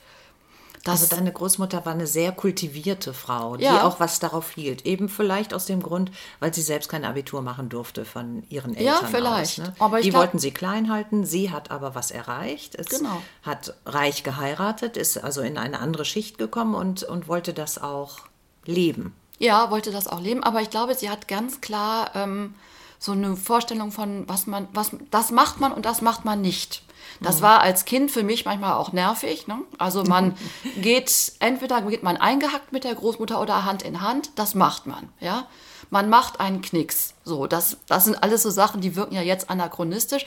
Das 0.85 1.01
also 1.01 1.15
deine 1.15 1.31
Großmutter 1.31 1.83
war 1.83 1.93
eine 1.93 2.05
sehr 2.05 2.31
kultivierte 2.31 3.15
Frau, 3.15 3.57
die 3.57 3.63
ja. 3.63 3.87
auch 3.87 3.99
was 3.99 4.19
darauf 4.19 4.51
hielt. 4.51 4.85
Eben 4.85 5.09
vielleicht 5.09 5.51
aus 5.51 5.65
dem 5.65 5.81
Grund, 5.81 6.11
weil 6.39 6.53
sie 6.53 6.61
selbst 6.61 6.89
kein 6.89 7.03
Abitur 7.03 7.41
machen 7.41 7.69
durfte 7.69 8.05
von 8.05 8.43
ihren 8.49 8.75
Eltern. 8.75 9.01
Ja, 9.01 9.07
vielleicht. 9.07 9.61
Aus, 9.61 9.67
ne? 9.67 9.73
aber 9.79 10.01
die 10.01 10.11
glaub, 10.11 10.21
wollten 10.21 10.37
sie 10.37 10.51
klein 10.51 10.91
halten, 10.91 11.25
sie 11.25 11.49
hat 11.49 11.71
aber 11.71 11.95
was 11.95 12.11
erreicht. 12.11 12.75
Es 12.75 12.89
genau. 12.89 13.19
hat 13.41 13.73
reich 13.87 14.23
geheiratet, 14.23 14.95
ist 14.95 15.17
also 15.17 15.41
in 15.41 15.57
eine 15.57 15.79
andere 15.79 16.05
Schicht 16.05 16.37
gekommen 16.37 16.75
und, 16.75 17.01
und 17.01 17.27
wollte 17.27 17.55
das 17.55 17.81
auch 17.81 18.19
leben. 18.65 19.15
Ja, 19.39 19.71
wollte 19.71 19.91
das 19.91 20.05
auch 20.05 20.21
leben, 20.21 20.43
aber 20.43 20.61
ich 20.61 20.69
glaube, 20.69 20.93
sie 20.93 21.09
hat 21.09 21.27
ganz 21.27 21.61
klar 21.61 22.11
ähm, 22.13 22.53
so 22.99 23.11
eine 23.11 23.35
Vorstellung 23.35 23.91
von, 23.91 24.29
was 24.29 24.45
man, 24.45 24.67
was 24.71 24.91
das 25.09 25.31
macht 25.31 25.59
man 25.59 25.71
und 25.71 25.83
das 25.83 26.01
macht 26.01 26.25
man 26.25 26.41
nicht. 26.41 26.83
Das 27.21 27.41
war 27.41 27.61
als 27.61 27.85
Kind 27.85 28.11
für 28.11 28.23
mich 28.23 28.45
manchmal 28.45 28.73
auch 28.73 28.91
nervig. 28.91 29.47
Ne? 29.47 29.59
Also 29.77 30.03
man 30.03 30.37
geht, 30.81 31.33
entweder 31.39 31.81
geht 31.81 32.03
man 32.03 32.17
eingehackt 32.17 32.71
mit 32.71 32.83
der 32.83 32.95
Großmutter 32.95 33.41
oder 33.41 33.65
Hand 33.65 33.83
in 33.83 34.01
Hand, 34.01 34.31
das 34.35 34.55
macht 34.55 34.85
man. 34.85 35.09
Ja? 35.19 35.47
Man 35.89 36.09
macht 36.09 36.39
einen 36.39 36.61
Knicks. 36.61 37.13
So, 37.23 37.47
das, 37.47 37.77
das 37.87 38.05
sind 38.05 38.21
alles 38.21 38.43
so 38.43 38.49
Sachen, 38.49 38.81
die 38.81 38.95
wirken 38.95 39.15
ja 39.15 39.21
jetzt 39.21 39.49
anachronistisch, 39.49 40.25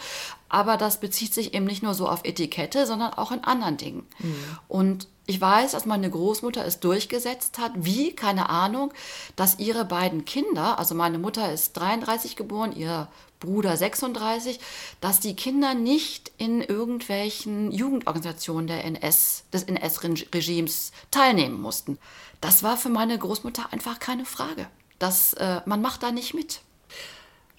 aber 0.49 0.77
das 0.77 1.01
bezieht 1.01 1.35
sich 1.35 1.55
eben 1.55 1.67
nicht 1.67 1.83
nur 1.83 1.95
so 1.95 2.09
auf 2.09 2.21
Etikette, 2.25 2.87
sondern 2.87 3.13
auch 3.15 3.33
in 3.33 3.45
anderen 3.45 3.77
Dingen. 3.77 4.07
Mhm. 4.19 4.59
Und 4.69 5.09
ich 5.27 5.41
weiß, 5.41 5.73
dass 5.73 5.85
meine 5.85 6.09
Großmutter 6.09 6.65
es 6.65 6.81
durchgesetzt 6.81 7.59
hat, 7.59 7.73
wie, 7.77 8.13
keine 8.13 8.49
Ahnung, 8.49 8.95
dass 9.37 9.59
ihre 9.59 9.85
beiden 9.85 10.25
Kinder, 10.25 10.79
also 10.79 10.95
meine 10.95 11.19
Mutter 11.19 11.53
ist 11.53 11.75
33 11.75 12.35
geboren, 12.35 12.73
ihr 12.75 13.09
Bruder 13.41 13.77
36, 13.77 14.59
dass 15.01 15.21
die 15.21 15.37
Kinder 15.37 15.75
nicht 15.75 16.33
in 16.39 16.61
irgendwelchen 16.61 17.71
Jugendorganisationen 17.71 18.67
der 18.67 18.85
NS, 18.85 19.45
des 19.53 19.65
NS-Regimes 19.65 20.93
teilnehmen 21.11 21.61
mussten. 21.61 21.99
Das 22.41 22.63
war 22.63 22.77
für 22.77 22.89
meine 22.89 23.19
Großmutter 23.19 23.73
einfach 23.73 23.99
keine 23.99 24.25
Frage. 24.25 24.67
Das, 24.99 25.33
äh, 25.35 25.61
man 25.67 25.83
macht 25.83 26.03
da 26.03 26.11
nicht 26.11 26.35
mit. 26.35 26.61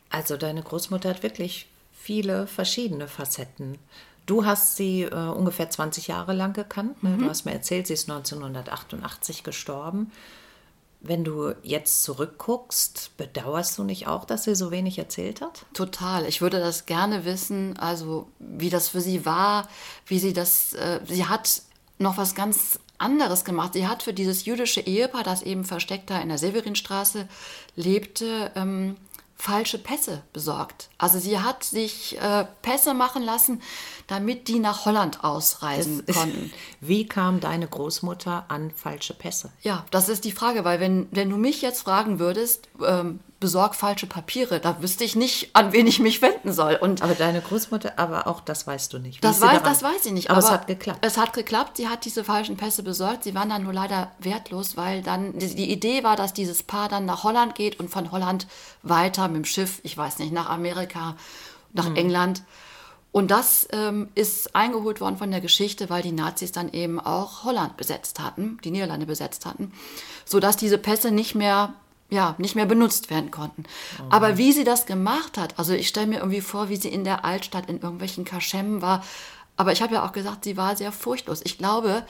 Also 0.09 0.38
deine 0.38 0.63
Großmutter 0.63 1.09
hat 1.09 1.24
wirklich 1.24 1.67
viele 1.93 2.48
verschiedene 2.48 3.07
Facetten. 3.07 3.77
Du 4.25 4.45
hast 4.45 4.75
sie 4.75 5.03
äh, 5.03 5.15
ungefähr 5.15 5.69
20 5.69 6.07
Jahre 6.07 6.33
lang 6.33 6.53
gekannt. 6.53 7.01
Ne? 7.03 7.09
Mhm. 7.12 7.19
Du 7.19 7.29
hast 7.29 7.45
mir 7.45 7.53
erzählt, 7.53 7.88
sie 7.88 7.93
ist 7.93 8.09
1988 8.09 9.43
gestorben. 9.43 10.12
Wenn 11.01 11.24
du 11.24 11.53
jetzt 11.63 12.03
zurückguckst, 12.03 13.12
bedauerst 13.15 13.77
du 13.77 13.84
nicht 13.84 14.08
auch, 14.08 14.25
dass 14.25 14.44
sie 14.44 14.56
so 14.56 14.70
wenig 14.70 15.00
erzählt 15.00 15.39
hat? 15.39 15.65
Total. 15.74 16.25
Ich 16.25 16.41
würde 16.41 16.60
das 16.60 16.86
gerne 16.86 17.24
wissen, 17.24 17.77
also 17.77 18.27
wie 18.39 18.70
das 18.70 18.89
für 18.89 19.00
sie 19.00 19.25
war, 19.25 19.70
wie 20.06 20.20
sie 20.20 20.34
das, 20.34 20.74
äh, 20.74 21.00
sie 21.08 21.25
hat 21.25 21.62
noch 22.00 22.18
was 22.18 22.36
ganz 22.36 22.79
anderes 22.98 23.46
gemacht. 23.46 23.74
Sie 23.74 23.88
hat 23.88 24.03
für 24.03 24.13
dieses 24.13 24.44
jüdische 24.44 24.82
Ehepaar, 24.82 25.24
das 25.24 25.41
eben 25.41 25.63
versteckt 25.63 26.10
da 26.10 26.20
in 26.20 26.27
der 26.27 26.38
Severinstraße 26.38 27.29
lebte, 27.77 28.51
ähm, 28.56 28.98
falsche 29.39 29.77
Pässe 29.77 30.22
besorgt. 30.34 30.89
Also 30.98 31.17
sie 31.17 31.39
hat 31.39 31.63
sich 31.63 32.22
äh, 32.22 32.46
Pässe 32.62 32.93
machen 32.93 33.24
lassen, 33.24 33.62
damit 34.08 34.50
die 34.50 34.60
nach 34.60 34.86
Holland 34.86 35.24
ausreisen 35.24 36.03
das 36.05 36.17
konnten. 36.17 36.51
wie 36.81 37.08
kam 37.08 37.39
deine 37.39 37.67
Großmutter 37.67 38.46
an 38.50 38.72
falsche 38.72 39.13
Pässe? 39.13 39.50
Ja, 39.62 39.86
das 39.91 40.10
ist 40.10 40.25
die 40.25 40.34
Frage, 40.34 40.65
weil 40.65 40.81
wenn, 40.81 41.08
wenn 41.12 41.29
du 41.29 41.38
mich 41.38 41.62
jetzt 41.62 41.84
fragen 41.84 42.19
würdest, 42.19 42.67
ähm, 42.86 43.22
besorg 43.39 43.75
falsche 43.75 44.05
Papiere, 44.05 44.60
da 44.60 44.81
wüsste 44.81 45.03
ich 45.03 45.15
nicht, 45.15 45.55
an 45.55 45.72
wen 45.72 45.88
ich 45.88 46.00
mich 46.00 46.22
wenden 46.22 46.51
soll. 46.51 46.75
Und 46.75 47.01
aber 47.01 47.13
deine 47.13 47.41
Großmutter, 47.41 47.93
aber 47.98 48.27
auch 48.27 48.41
das 48.41 48.67
weißt 48.67 48.91
du 48.91 49.00
nicht. 49.00 49.24
Das, 49.24 49.39
weiß, 49.39 49.63
das 49.63 49.81
weiß 49.81 50.05
ich 50.05 50.12
nicht. 50.12 50.29
Aber, 50.29 50.39
aber, 50.39 50.48
es 50.48 50.51
hat 50.51 50.67
geklappt. 50.67 51.00
Es 51.01 51.17
hat 51.17 51.34
geklappt. 51.34 51.77
Sie 51.77 51.88
hat 51.88 52.03
diese 52.05 52.24
falschen 52.24 52.58
Pässe 52.58 52.84
besorgt. 52.84 53.24
Sie 53.24 53.34
waren 53.36 53.50
dann 53.50 53.63
nur 53.63 53.74
leider 53.74 54.12
wertlos, 54.19 54.75
weil 54.75 55.01
dann 55.01 55.38
die, 55.39 55.55
die 55.55 55.72
Idee 55.72 56.03
war, 56.03 56.15
dass 56.15 56.34
dieses 56.34 56.63
Paar 56.63 56.89
dann 56.89 57.05
nach 57.05 57.24
Holland 57.24 57.55
geht 57.55 57.79
und 57.79 57.89
von 57.89 58.12
Holland 58.12 58.48
weiter 58.84 59.27
mit 59.27 59.38
dem 59.38 59.46
Schiff, 59.46 59.79
ich 59.84 59.98
weiß 59.98 60.19
nicht, 60.19 60.34
nach 60.34 60.50
Amerika, 60.50 61.15
nach 61.74 61.88
hm. 61.88 61.96
England. 61.96 62.43
Und 63.12 63.31
das 63.31 63.67
ähm, 63.72 64.10
ist 64.15 64.55
eingeholt 64.55 65.01
worden 65.01 65.17
von 65.17 65.31
der 65.31 65.41
Geschichte, 65.41 65.89
weil 65.89 66.03
die 66.03 66.12
Nazis 66.12 66.51
dann 66.51 66.72
eben 66.72 67.00
auch 67.00 67.43
Holland 67.43 67.75
besetzt 67.75 68.19
hatten, 68.19 68.60
die 68.63 68.69
Niederlande 68.69 69.08
besetzt 69.08 69.46
hatten, 69.46 69.72
sodass 70.25 70.58
diese 70.58 70.77
Pässe 70.77 71.10
nicht 71.10 71.34
mehr 71.34 71.74
ja, 72.09 72.35
nicht 72.37 72.55
mehr 72.55 72.65
benutzt 72.65 73.09
werden 73.09 73.31
konnten. 73.31 73.63
Oh. 73.99 74.05
Aber 74.09 74.37
wie 74.37 74.51
sie 74.51 74.63
das 74.63 74.85
gemacht 74.85 75.37
hat, 75.37 75.57
also 75.59 75.73
ich 75.73 75.87
stelle 75.87 76.07
mir 76.07 76.19
irgendwie 76.19 76.41
vor, 76.41 76.69
wie 76.69 76.75
sie 76.75 76.89
in 76.89 77.03
der 77.03 77.25
Altstadt 77.25 77.69
in 77.69 77.81
irgendwelchen 77.81 78.25
Kaschemmen 78.25 78.81
war. 78.81 79.03
Aber 79.57 79.71
ich 79.71 79.81
habe 79.81 79.95
ja 79.95 80.05
auch 80.05 80.11
gesagt, 80.11 80.43
sie 80.43 80.57
war 80.57 80.75
sehr 80.75 80.91
furchtlos. 80.91 81.41
Ich 81.43 81.57
glaube, 81.57 82.05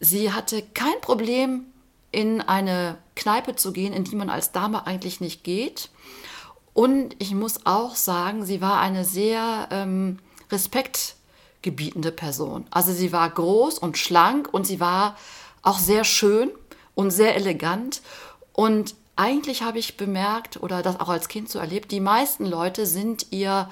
sie 0.00 0.32
hatte 0.32 0.62
kein 0.74 1.00
Problem, 1.00 1.64
in 2.12 2.40
eine 2.40 2.98
Kneipe 3.14 3.56
zu 3.56 3.72
gehen, 3.72 3.92
in 3.92 4.04
die 4.04 4.16
man 4.16 4.30
als 4.30 4.52
Dame 4.52 4.86
eigentlich 4.86 5.20
nicht 5.20 5.44
geht. 5.44 5.90
Und 6.72 7.14
ich 7.18 7.34
muss 7.34 7.66
auch 7.66 7.94
sagen, 7.94 8.44
sie 8.44 8.60
war 8.60 8.80
eine 8.80 9.04
sehr 9.04 9.68
ähm, 9.70 10.18
respektgebietende 10.50 12.12
Person. 12.12 12.66
Also 12.70 12.92
sie 12.92 13.12
war 13.12 13.28
groß 13.28 13.78
und 13.78 13.98
schlank 13.98 14.52
und 14.52 14.66
sie 14.66 14.80
war 14.80 15.16
auch 15.62 15.78
sehr 15.78 16.04
schön 16.04 16.50
und 16.94 17.10
sehr 17.10 17.36
elegant. 17.36 18.02
Und 18.52 18.94
eigentlich 19.20 19.62
habe 19.62 19.78
ich 19.78 19.98
bemerkt 19.98 20.62
oder 20.62 20.82
das 20.82 20.98
auch 20.98 21.10
als 21.10 21.28
Kind 21.28 21.50
so 21.50 21.58
erlebt, 21.58 21.92
die 21.92 22.00
meisten 22.00 22.46
Leute 22.46 22.86
sind 22.86 23.26
ihr 23.30 23.68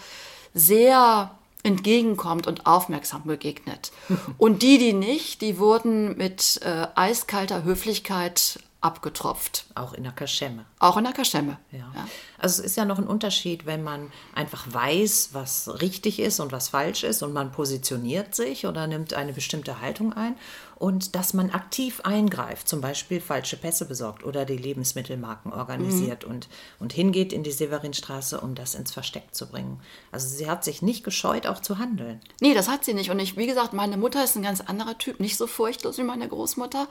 sehr 0.52 1.30
entgegenkommt 1.62 2.46
und 2.46 2.66
aufmerksam 2.66 3.24
begegnet. 3.24 3.90
Und 4.38 4.62
die, 4.62 4.78
die 4.78 4.92
nicht, 4.92 5.40
die 5.40 5.58
wurden 5.58 6.16
mit 6.16 6.60
äh, 6.62 6.86
eiskalter 6.94 7.64
Höflichkeit 7.64 8.60
abgetropft. 8.80 9.66
Auch 9.74 9.92
in 9.92 10.04
der 10.04 10.12
Kaschemme. 10.12 10.64
Auch 10.78 10.96
in 10.98 11.04
der 11.04 11.12
Kaschemme. 11.12 11.58
Ja. 11.72 11.90
ja. 11.94 12.08
Also 12.38 12.60
es 12.62 12.70
ist 12.70 12.76
ja 12.76 12.84
noch 12.84 12.98
ein 12.98 13.08
Unterschied, 13.08 13.66
wenn 13.66 13.82
man 13.82 14.12
einfach 14.34 14.72
weiß, 14.72 15.30
was 15.32 15.80
richtig 15.82 16.20
ist 16.20 16.38
und 16.38 16.52
was 16.52 16.68
falsch 16.68 17.02
ist 17.02 17.22
und 17.22 17.32
man 17.32 17.50
positioniert 17.50 18.36
sich 18.36 18.66
oder 18.66 18.86
nimmt 18.86 19.14
eine 19.14 19.32
bestimmte 19.32 19.80
Haltung 19.80 20.12
ein 20.12 20.36
und 20.78 21.16
dass 21.16 21.34
man 21.34 21.50
aktiv 21.50 22.00
eingreift, 22.04 22.68
zum 22.68 22.80
Beispiel 22.80 23.20
falsche 23.20 23.56
Pässe 23.56 23.84
besorgt 23.84 24.24
oder 24.24 24.44
die 24.44 24.56
Lebensmittelmarken 24.56 25.52
organisiert 25.52 26.24
mhm. 26.24 26.34
und, 26.34 26.48
und 26.78 26.92
hingeht 26.92 27.32
in 27.32 27.42
die 27.42 27.50
Severinstraße, 27.50 28.40
um 28.40 28.54
das 28.54 28.76
ins 28.76 28.92
Versteck 28.92 29.34
zu 29.34 29.48
bringen. 29.48 29.80
Also 30.12 30.28
sie 30.28 30.48
hat 30.48 30.62
sich 30.62 30.80
nicht 30.80 31.02
gescheut, 31.02 31.48
auch 31.48 31.60
zu 31.60 31.78
handeln. 31.78 32.20
Nee, 32.40 32.54
das 32.54 32.68
hat 32.68 32.84
sie 32.84 32.94
nicht. 32.94 33.10
Und 33.10 33.18
ich, 33.18 33.36
wie 33.36 33.48
gesagt, 33.48 33.72
meine 33.72 33.96
Mutter 33.96 34.22
ist 34.22 34.36
ein 34.36 34.42
ganz 34.42 34.60
anderer 34.60 34.96
Typ, 34.96 35.18
nicht 35.18 35.36
so 35.36 35.48
furchtlos 35.48 35.98
wie 35.98 36.04
meine 36.04 36.28
Großmutter. 36.28 36.86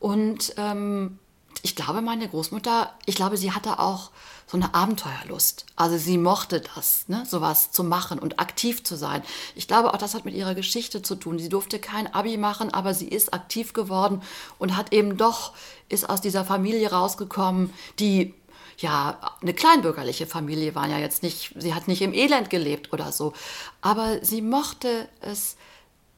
Und 0.00 0.54
ähm, 0.56 1.20
ich 1.62 1.74
glaube, 1.74 2.02
meine 2.02 2.28
Großmutter, 2.28 2.94
ich 3.06 3.14
glaube, 3.14 3.36
sie 3.36 3.52
hatte 3.52 3.78
auch 3.78 4.10
so 4.46 4.56
eine 4.56 4.74
Abenteuerlust. 4.74 5.66
Also 5.76 5.98
sie 5.98 6.16
mochte 6.16 6.62
das, 6.74 7.08
ne, 7.08 7.24
sowas 7.26 7.70
zu 7.70 7.84
machen 7.84 8.18
und 8.18 8.40
aktiv 8.40 8.82
zu 8.82 8.96
sein. 8.96 9.22
Ich 9.54 9.68
glaube 9.68 9.92
auch, 9.92 9.98
das 9.98 10.14
hat 10.14 10.24
mit 10.24 10.34
ihrer 10.34 10.54
Geschichte 10.54 11.02
zu 11.02 11.16
tun. 11.16 11.38
Sie 11.38 11.50
durfte 11.50 11.78
kein 11.78 12.12
Abi 12.14 12.38
machen, 12.38 12.72
aber 12.72 12.94
sie 12.94 13.08
ist 13.08 13.34
aktiv 13.34 13.72
geworden 13.74 14.22
und 14.58 14.76
hat 14.76 14.92
eben 14.92 15.16
doch, 15.16 15.52
ist 15.88 16.08
aus 16.08 16.20
dieser 16.20 16.44
Familie 16.44 16.90
rausgekommen, 16.90 17.72
die 17.98 18.34
ja, 18.78 19.18
eine 19.42 19.54
kleinbürgerliche 19.54 20.26
Familie 20.26 20.74
war 20.76 20.86
ja 20.86 20.98
jetzt 20.98 21.24
nicht, 21.24 21.52
sie 21.56 21.74
hat 21.74 21.88
nicht 21.88 22.00
im 22.00 22.14
Elend 22.14 22.48
gelebt 22.48 22.92
oder 22.92 23.10
so, 23.10 23.32
aber 23.80 24.24
sie 24.24 24.40
mochte 24.40 25.08
es, 25.20 25.56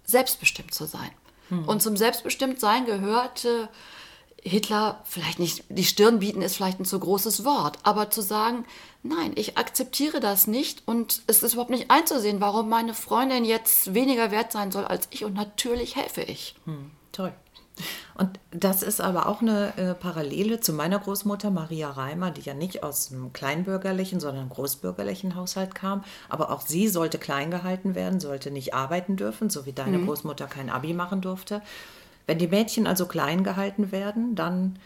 selbstbestimmt 0.04 0.74
zu 0.74 0.84
sein. 0.84 1.10
Hm. 1.48 1.66
Und 1.66 1.82
zum 1.82 1.96
Selbstbestimmtsein 1.96 2.84
gehörte 2.84 3.68
Hitler 4.42 5.00
vielleicht 5.04 5.38
nicht, 5.38 5.64
die 5.68 5.84
Stirn 5.84 6.20
bieten 6.20 6.42
ist 6.42 6.56
vielleicht 6.56 6.80
ein 6.80 6.84
zu 6.84 6.98
großes 6.98 7.44
Wort, 7.44 7.78
aber 7.82 8.10
zu 8.10 8.22
sagen, 8.22 8.64
nein, 9.02 9.32
ich 9.34 9.58
akzeptiere 9.58 10.20
das 10.20 10.46
nicht 10.46 10.82
und 10.86 11.22
es 11.26 11.42
ist 11.42 11.52
überhaupt 11.52 11.70
nicht 11.70 11.90
einzusehen, 11.90 12.40
warum 12.40 12.68
meine 12.68 12.94
Freundin 12.94 13.44
jetzt 13.44 13.94
weniger 13.94 14.30
wert 14.30 14.52
sein 14.52 14.72
soll 14.72 14.84
als 14.84 15.08
ich 15.10 15.24
und 15.24 15.34
natürlich 15.34 15.96
helfe 15.96 16.22
ich. 16.22 16.54
Hm, 16.64 16.90
toll. 17.12 17.32
Und 18.14 18.38
das 18.50 18.82
ist 18.82 19.00
aber 19.00 19.26
auch 19.26 19.40
eine 19.40 19.76
äh, 19.78 19.94
Parallele 19.94 20.60
zu 20.60 20.72
meiner 20.72 20.98
Großmutter 20.98 21.50
Maria 21.50 21.90
Reimer, 21.90 22.30
die 22.30 22.42
ja 22.42 22.54
nicht 22.54 22.82
aus 22.82 23.10
einem 23.10 23.32
kleinbürgerlichen, 23.32 24.20
sondern 24.20 24.48
großbürgerlichen 24.48 25.34
Haushalt 25.34 25.74
kam. 25.74 26.04
Aber 26.28 26.50
auch 26.50 26.60
sie 26.60 26.88
sollte 26.88 27.18
klein 27.18 27.50
gehalten 27.50 27.94
werden, 27.94 28.20
sollte 28.20 28.50
nicht 28.50 28.74
arbeiten 28.74 29.16
dürfen, 29.16 29.48
so 29.48 29.64
wie 29.64 29.72
deine 29.72 29.98
mhm. 29.98 30.06
Großmutter 30.06 30.46
kein 30.46 30.68
Abi 30.68 30.92
machen 30.92 31.22
durfte. 31.22 31.62
Wenn 32.30 32.38
die 32.38 32.46
Mädchen 32.46 32.86
also 32.86 33.06
klein 33.06 33.42
gehalten 33.42 33.90
werden, 33.90 34.36
dann 34.36 34.78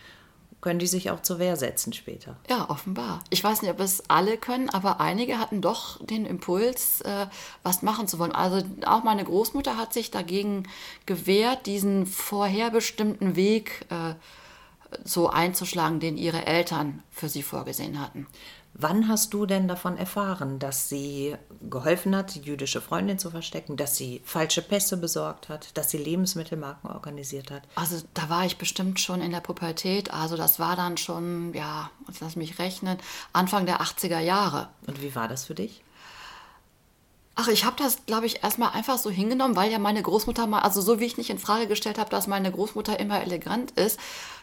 können 0.62 0.78
die 0.78 0.86
sich 0.86 1.10
auch 1.10 1.20
zur 1.20 1.38
Wehr 1.38 1.56
setzen 1.56 1.92
später. 1.92 2.38
Ja, 2.48 2.70
offenbar. 2.70 3.22
Ich 3.28 3.44
weiß 3.44 3.60
nicht, 3.60 3.70
ob 3.70 3.80
es 3.80 4.08
alle 4.08 4.38
können, 4.38 4.70
aber 4.70 4.98
einige 4.98 5.38
hatten 5.38 5.60
doch 5.60 6.02
den 6.06 6.24
Impuls, 6.24 7.02
äh, 7.02 7.26
was 7.62 7.82
machen 7.82 8.08
zu 8.08 8.18
wollen. 8.18 8.32
Also 8.32 8.66
auch 8.86 9.04
meine 9.04 9.24
Großmutter 9.24 9.76
hat 9.76 9.92
sich 9.92 10.10
dagegen 10.10 10.62
gewehrt, 11.04 11.66
diesen 11.66 12.06
vorherbestimmten 12.06 13.36
Weg 13.36 13.84
äh, 13.90 14.14
so 15.04 15.28
einzuschlagen, 15.28 16.00
den 16.00 16.16
ihre 16.16 16.46
Eltern 16.46 17.02
für 17.10 17.28
sie 17.28 17.42
vorgesehen 17.42 18.00
hatten. 18.00 18.26
Wann 18.76 19.08
hast 19.08 19.32
du 19.32 19.46
denn 19.46 19.68
davon 19.68 19.96
erfahren, 19.96 20.58
dass 20.58 20.88
sie 20.88 21.36
geholfen 21.70 22.14
hat, 22.16 22.34
die 22.34 22.40
jüdische 22.40 22.80
Freundin 22.80 23.20
zu 23.20 23.30
verstecken, 23.30 23.76
dass 23.76 23.96
sie 23.96 24.20
falsche 24.24 24.62
Pässe 24.62 24.96
besorgt 24.96 25.48
hat, 25.48 25.76
dass 25.78 25.90
sie 25.90 25.98
Lebensmittelmarken 25.98 26.90
organisiert 26.90 27.52
hat? 27.52 27.62
Also 27.76 28.04
da 28.14 28.28
war 28.28 28.44
ich 28.44 28.58
bestimmt 28.58 28.98
schon 28.98 29.20
in 29.20 29.30
der 29.30 29.40
Pubertät. 29.40 30.12
Also 30.12 30.36
das 30.36 30.58
war 30.58 30.74
dann 30.74 30.96
schon, 30.96 31.54
ja, 31.54 31.88
lass 32.20 32.34
mich 32.34 32.58
rechnen, 32.58 32.98
Anfang 33.32 33.64
der 33.64 33.80
80er 33.80 34.18
Jahre. 34.18 34.68
Und 34.88 35.00
wie 35.00 35.14
war 35.14 35.28
das 35.28 35.44
für 35.44 35.54
dich? 35.54 35.84
Ach, 37.36 37.48
ich 37.48 37.64
habe 37.64 37.76
das, 37.76 38.06
glaube 38.06 38.26
ich, 38.26 38.44
erstmal 38.44 38.70
einfach 38.70 38.96
so 38.98 39.10
hingenommen, 39.10 39.56
weil 39.56 39.70
ja 39.70 39.80
meine 39.80 40.02
Großmutter 40.02 40.46
mal, 40.46 40.60
also 40.60 40.80
so 40.80 41.00
wie 41.00 41.04
ich 41.04 41.16
nicht 41.16 41.30
in 41.30 41.40
Frage 41.40 41.66
gestellt 41.66 41.98
habe, 41.98 42.10
dass 42.10 42.28
meine 42.28 42.50
Großmutter 42.50 42.98
immer 43.00 43.22
elegant 43.22 43.72
ist, 43.72 43.98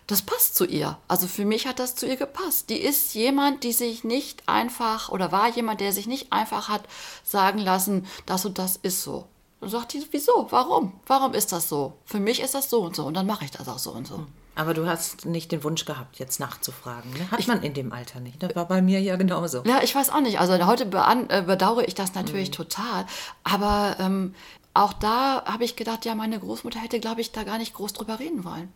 das 0.07 0.21
passt 0.21 0.55
zu 0.55 0.65
ihr. 0.65 0.97
Also 1.07 1.27
für 1.27 1.45
mich 1.45 1.67
hat 1.67 1.79
das 1.79 1.95
zu 1.95 2.07
ihr 2.07 2.17
gepasst. 2.17 2.69
Die 2.69 2.81
ist 2.81 3.13
jemand, 3.13 3.63
die 3.63 3.71
sich 3.71 4.03
nicht 4.03 4.47
einfach 4.47 5.09
oder 5.09 5.31
war 5.31 5.49
jemand, 5.49 5.81
der 5.81 5.93
sich 5.93 6.07
nicht 6.07 6.33
einfach 6.33 6.69
hat 6.69 6.83
sagen 7.23 7.59
lassen, 7.59 8.05
das 8.25 8.45
und 8.45 8.57
das 8.57 8.77
ist 8.77 9.03
so. 9.03 9.25
Und 9.59 9.69
sagt 9.69 9.93
die, 9.93 10.05
wieso? 10.11 10.47
Warum? 10.49 10.99
Warum 11.05 11.33
ist 11.33 11.51
das 11.51 11.69
so? 11.69 11.93
Für 12.05 12.19
mich 12.19 12.41
ist 12.41 12.55
das 12.55 12.69
so 12.69 12.81
und 12.81 12.95
so 12.95 13.05
und 13.05 13.13
dann 13.13 13.27
mache 13.27 13.45
ich 13.45 13.51
das 13.51 13.69
auch 13.69 13.77
so 13.77 13.91
und 13.91 14.07
so. 14.07 14.25
Aber 14.55 14.73
du 14.73 14.85
hast 14.85 15.25
nicht 15.25 15.51
den 15.51 15.63
Wunsch 15.63 15.85
gehabt, 15.85 16.19
jetzt 16.19 16.39
nachzufragen. 16.39 17.11
Ne? 17.13 17.31
Hat 17.31 17.39
ich, 17.39 17.47
man 17.47 17.63
in 17.63 17.73
dem 17.73 17.93
Alter 17.93 18.19
nicht. 18.19 18.43
Das 18.43 18.53
war 18.55 18.67
bei 18.67 18.81
mir 18.81 18.99
ja 18.99 19.15
genauso. 19.15 19.63
Ja, 19.65 19.81
ich 19.81 19.95
weiß 19.95 20.09
auch 20.09 20.19
nicht. 20.19 20.39
Also 20.39 20.65
heute 20.65 20.83
äh, 21.29 21.41
bedauere 21.43 21.87
ich 21.87 21.95
das 21.95 22.15
natürlich 22.15 22.49
mhm. 22.49 22.55
total. 22.55 23.05
Aber 23.43 23.95
ähm, 23.99 24.35
auch 24.73 24.93
da 24.93 25.45
habe 25.45 25.63
ich 25.63 25.75
gedacht, 25.75 26.05
ja, 26.05 26.15
meine 26.15 26.39
Großmutter 26.39 26.79
hätte, 26.79 26.99
glaube 26.99 27.21
ich, 27.21 27.31
da 27.31 27.43
gar 27.43 27.59
nicht 27.59 27.73
groß 27.73 27.93
drüber 27.93 28.19
reden 28.19 28.43
wollen. 28.43 28.73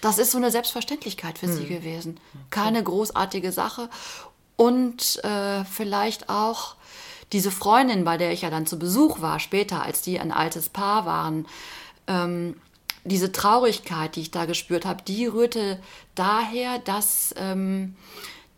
Das 0.00 0.18
ist 0.18 0.30
so 0.30 0.38
eine 0.38 0.50
Selbstverständlichkeit 0.50 1.38
für 1.38 1.46
mhm. 1.46 1.56
sie 1.56 1.66
gewesen. 1.66 2.20
Keine 2.50 2.82
großartige 2.82 3.52
Sache. 3.52 3.88
Und 4.56 5.22
äh, 5.24 5.64
vielleicht 5.64 6.28
auch 6.28 6.74
diese 7.32 7.50
Freundin, 7.50 8.04
bei 8.04 8.16
der 8.16 8.32
ich 8.32 8.42
ja 8.42 8.50
dann 8.50 8.66
zu 8.66 8.78
Besuch 8.78 9.20
war, 9.20 9.38
später, 9.38 9.82
als 9.82 10.02
die 10.02 10.18
ein 10.18 10.32
altes 10.32 10.68
Paar 10.68 11.06
waren, 11.06 11.46
ähm, 12.06 12.56
diese 13.04 13.32
Traurigkeit, 13.32 14.16
die 14.16 14.22
ich 14.22 14.30
da 14.30 14.44
gespürt 14.44 14.84
habe, 14.84 15.02
die 15.02 15.26
rührte 15.26 15.78
daher, 16.14 16.78
dass 16.78 17.34
ähm, 17.36 17.96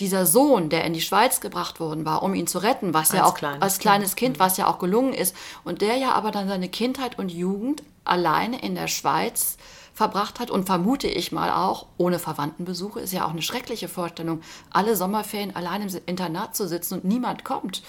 dieser 0.01 0.25
Sohn, 0.25 0.71
der 0.71 0.85
in 0.85 0.93
die 0.93 1.01
Schweiz 1.01 1.41
gebracht 1.41 1.79
worden 1.79 2.05
war, 2.05 2.23
um 2.23 2.35
ihn 2.35 2.47
zu 2.47 2.59
retten, 2.59 2.95
was 2.95 3.11
als 3.11 3.19
ja 3.19 3.25
auch 3.27 3.35
kleines 3.35 3.63
als 3.63 3.79
kleines 3.79 4.17
Kind, 4.17 4.35
kind, 4.35 4.39
was 4.39 4.57
ja 4.57 4.67
auch 4.67 4.79
gelungen 4.79 5.13
ist, 5.13 5.37
und 5.65 5.83
der 5.83 5.97
ja 5.97 6.13
aber 6.13 6.31
dann 6.31 6.49
seine 6.49 6.69
Kindheit 6.69 7.19
und 7.19 7.31
Jugend 7.31 7.83
alleine 8.05 8.61
in 8.61 8.75
der 8.75 8.89
Schweiz 8.89 9.59
verbracht 10.01 10.41
hat 10.41 10.51
und 10.51 10.65
vermute 10.65 11.09
ich 11.09 11.31
mal 11.31 11.51
auch 11.51 11.85
ohne 11.99 12.19
Verwandtenbesuche, 12.19 13.01
ist 13.01 13.13
ja 13.13 13.27
auch 13.27 13.33
eine 13.33 13.43
schreckliche 13.43 13.87
Vorstellung, 13.87 14.41
alle 14.71 14.97
Sommerferien 14.97 15.55
allein 15.55 15.83
im 15.83 16.01
Internat 16.07 16.57
zu 16.57 16.67
sitzen 16.67 16.95
und 16.95 17.05
niemand 17.05 17.45
kommt. 17.45 17.83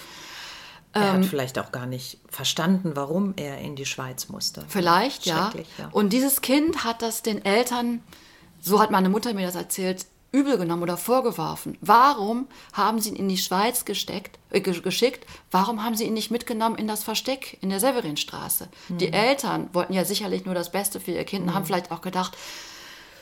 Er 0.92 1.14
hat 1.14 1.14
ähm, 1.14 1.24
vielleicht 1.24 1.58
auch 1.58 1.72
gar 1.72 1.86
nicht 1.86 2.18
verstanden, 2.28 2.92
warum 2.96 3.32
er 3.36 3.56
in 3.60 3.76
die 3.76 3.86
Schweiz 3.86 4.28
musste. 4.28 4.62
Vielleicht, 4.68 5.24
ja. 5.24 5.54
ja. 5.78 5.88
Und 5.90 6.12
dieses 6.12 6.42
Kind 6.42 6.84
hat 6.84 7.00
das 7.00 7.22
den 7.22 7.42
Eltern, 7.46 8.02
so 8.60 8.78
hat 8.78 8.90
meine 8.90 9.08
Mutter 9.08 9.32
mir 9.32 9.46
das 9.46 9.56
erzählt, 9.56 10.04
übel 10.32 10.56
genommen 10.56 10.82
oder 10.82 10.96
vorgeworfen. 10.96 11.76
Warum 11.80 12.48
haben 12.72 13.00
sie 13.00 13.10
ihn 13.10 13.16
in 13.16 13.28
die 13.28 13.38
Schweiz 13.38 13.84
gesteckt, 13.84 14.38
äh, 14.50 14.60
geschickt? 14.60 15.26
Warum 15.50 15.84
haben 15.84 15.94
sie 15.94 16.04
ihn 16.04 16.14
nicht 16.14 16.30
mitgenommen 16.30 16.76
in 16.76 16.88
das 16.88 17.04
Versteck 17.04 17.58
in 17.60 17.70
der 17.70 17.80
Severinstraße? 17.80 18.68
Mhm. 18.88 18.98
Die 18.98 19.12
Eltern 19.12 19.68
wollten 19.72 19.92
ja 19.92 20.04
sicherlich 20.04 20.44
nur 20.46 20.54
das 20.54 20.72
Beste 20.72 21.00
für 21.00 21.12
ihr 21.12 21.24
Kind 21.24 21.44
mhm. 21.44 21.50
und 21.50 21.54
haben 21.54 21.66
vielleicht 21.66 21.92
auch 21.92 22.00
gedacht, 22.00 22.36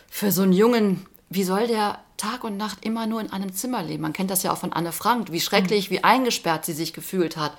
für 0.08 0.32
so 0.32 0.42
einen 0.42 0.52
Jungen, 0.52 1.06
wie 1.28 1.44
soll 1.44 1.66
der 1.66 1.98
Tag 2.16 2.44
und 2.44 2.56
Nacht 2.56 2.84
immer 2.84 3.06
nur 3.06 3.20
in 3.20 3.32
einem 3.32 3.52
Zimmer 3.52 3.82
leben? 3.82 4.02
Man 4.02 4.12
kennt 4.12 4.30
das 4.30 4.42
ja 4.42 4.52
auch 4.52 4.58
von 4.58 4.72
Anne 4.72 4.92
Frank, 4.92 5.32
wie 5.32 5.40
schrecklich, 5.40 5.90
mhm. 5.90 5.94
wie 5.94 6.04
eingesperrt 6.04 6.64
sie 6.64 6.72
sich 6.72 6.92
gefühlt 6.92 7.36
hat. 7.36 7.52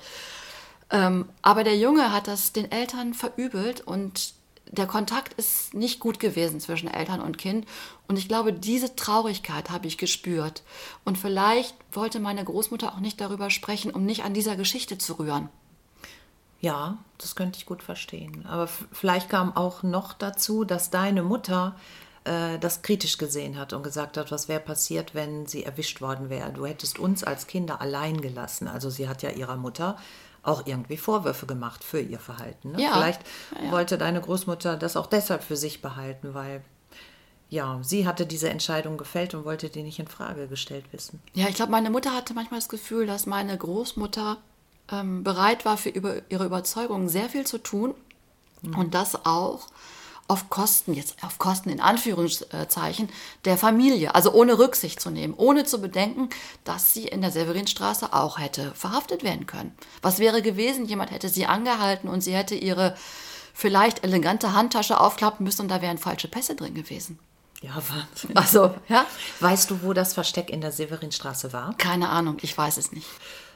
Ähm, 0.90 1.26
aber 1.40 1.64
der 1.64 1.76
Junge 1.76 2.12
hat 2.12 2.26
das 2.26 2.52
den 2.52 2.70
Eltern 2.70 3.14
verübelt 3.14 3.80
und 3.80 4.34
der 4.70 4.86
Kontakt 4.86 5.34
ist 5.34 5.74
nicht 5.74 6.00
gut 6.00 6.18
gewesen 6.18 6.60
zwischen 6.60 6.88
Eltern 6.88 7.20
und 7.20 7.38
Kind. 7.38 7.66
Und 8.08 8.18
ich 8.18 8.28
glaube, 8.28 8.52
diese 8.52 8.96
Traurigkeit 8.96 9.70
habe 9.70 9.86
ich 9.86 9.98
gespürt. 9.98 10.62
Und 11.04 11.18
vielleicht 11.18 11.74
wollte 11.92 12.20
meine 12.20 12.44
Großmutter 12.44 12.94
auch 12.94 13.00
nicht 13.00 13.20
darüber 13.20 13.50
sprechen, 13.50 13.90
um 13.90 14.04
nicht 14.04 14.24
an 14.24 14.34
dieser 14.34 14.56
Geschichte 14.56 14.98
zu 14.98 15.14
rühren. 15.14 15.48
Ja, 16.60 16.98
das 17.18 17.34
könnte 17.34 17.58
ich 17.58 17.66
gut 17.66 17.82
verstehen. 17.82 18.46
Aber 18.46 18.68
vielleicht 18.92 19.28
kam 19.28 19.54
auch 19.56 19.82
noch 19.82 20.12
dazu, 20.12 20.64
dass 20.64 20.90
deine 20.90 21.22
Mutter 21.22 21.76
äh, 22.24 22.58
das 22.58 22.82
kritisch 22.82 23.18
gesehen 23.18 23.58
hat 23.58 23.72
und 23.72 23.82
gesagt 23.82 24.16
hat, 24.16 24.30
was 24.30 24.48
wäre 24.48 24.60
passiert, 24.60 25.14
wenn 25.14 25.46
sie 25.46 25.64
erwischt 25.64 26.00
worden 26.00 26.30
wäre. 26.30 26.52
Du 26.52 26.64
hättest 26.64 26.98
uns 26.98 27.24
als 27.24 27.46
Kinder 27.48 27.80
allein 27.80 28.20
gelassen. 28.20 28.68
Also 28.68 28.90
sie 28.90 29.08
hat 29.08 29.22
ja 29.22 29.30
ihrer 29.30 29.56
Mutter 29.56 29.98
auch 30.42 30.66
irgendwie 30.66 30.96
Vorwürfe 30.96 31.46
gemacht 31.46 31.84
für 31.84 32.00
ihr 32.00 32.18
Verhalten. 32.18 32.72
Ne? 32.72 32.82
Ja. 32.82 32.94
Vielleicht 32.94 33.22
Ja, 33.56 33.66
ja. 33.66 33.72
wollte 33.72 33.98
deine 33.98 34.20
Großmutter 34.20 34.76
das 34.76 34.96
auch 34.96 35.06
deshalb 35.06 35.42
für 35.42 35.56
sich 35.56 35.82
behalten, 35.82 36.34
weil 36.34 36.62
ja, 37.48 37.78
sie 37.82 38.06
hatte 38.06 38.24
diese 38.24 38.48
Entscheidung 38.48 38.96
gefällt 38.96 39.34
und 39.34 39.44
wollte 39.44 39.68
die 39.68 39.82
nicht 39.82 39.98
in 39.98 40.08
Frage 40.08 40.48
gestellt 40.48 40.86
wissen. 40.90 41.22
Ja, 41.34 41.48
ich 41.48 41.54
glaube, 41.54 41.70
meine 41.70 41.90
Mutter 41.90 42.14
hatte 42.14 42.32
manchmal 42.32 42.60
das 42.60 42.70
Gefühl, 42.70 43.06
dass 43.06 43.26
meine 43.26 43.56
Großmutter 43.56 44.38
ähm, 44.90 45.22
bereit 45.22 45.64
war, 45.64 45.76
für 45.76 45.90
über, 45.90 46.22
ihre 46.30 46.46
Überzeugungen 46.46 47.10
sehr 47.10 47.28
viel 47.28 47.46
zu 47.46 47.58
tun 47.58 47.94
und 48.76 48.94
das 48.94 49.26
auch 49.26 49.66
auf 50.32 50.48
Kosten, 50.48 50.94
jetzt 50.94 51.22
auf 51.22 51.38
Kosten 51.38 51.68
in 51.68 51.80
Anführungszeichen, 51.80 53.10
der 53.44 53.58
Familie, 53.58 54.14
also 54.14 54.32
ohne 54.32 54.58
Rücksicht 54.58 54.98
zu 54.98 55.10
nehmen, 55.10 55.34
ohne 55.36 55.64
zu 55.64 55.80
bedenken, 55.80 56.30
dass 56.64 56.94
sie 56.94 57.06
in 57.06 57.20
der 57.20 57.30
Severinstraße 57.30 58.12
auch 58.14 58.38
hätte 58.38 58.72
verhaftet 58.74 59.22
werden 59.22 59.46
können. 59.46 59.76
Was 60.00 60.18
wäre 60.18 60.40
gewesen, 60.40 60.86
jemand 60.86 61.10
hätte 61.10 61.28
sie 61.28 61.44
angehalten 61.44 62.08
und 62.08 62.22
sie 62.22 62.34
hätte 62.34 62.54
ihre 62.54 62.96
vielleicht 63.54 64.02
elegante 64.04 64.54
Handtasche 64.54 64.98
aufklappen 64.98 65.44
müssen 65.44 65.62
und 65.62 65.68
da 65.68 65.82
wären 65.82 65.98
falsche 65.98 66.28
Pässe 66.28 66.54
drin 66.54 66.74
gewesen. 66.74 67.18
Ja, 67.60 67.74
Wahnsinn. 67.76 68.34
Also, 68.36 68.74
ja, 68.88 69.04
Weißt 69.40 69.70
du, 69.70 69.82
wo 69.82 69.92
das 69.92 70.14
Versteck 70.14 70.48
in 70.50 70.62
der 70.62 70.72
Severinstraße 70.72 71.52
war? 71.52 71.76
keine 71.76 72.08
Ahnung, 72.08 72.38
ich 72.40 72.56
weiß 72.56 72.78
es 72.78 72.90
nicht. 72.92 73.06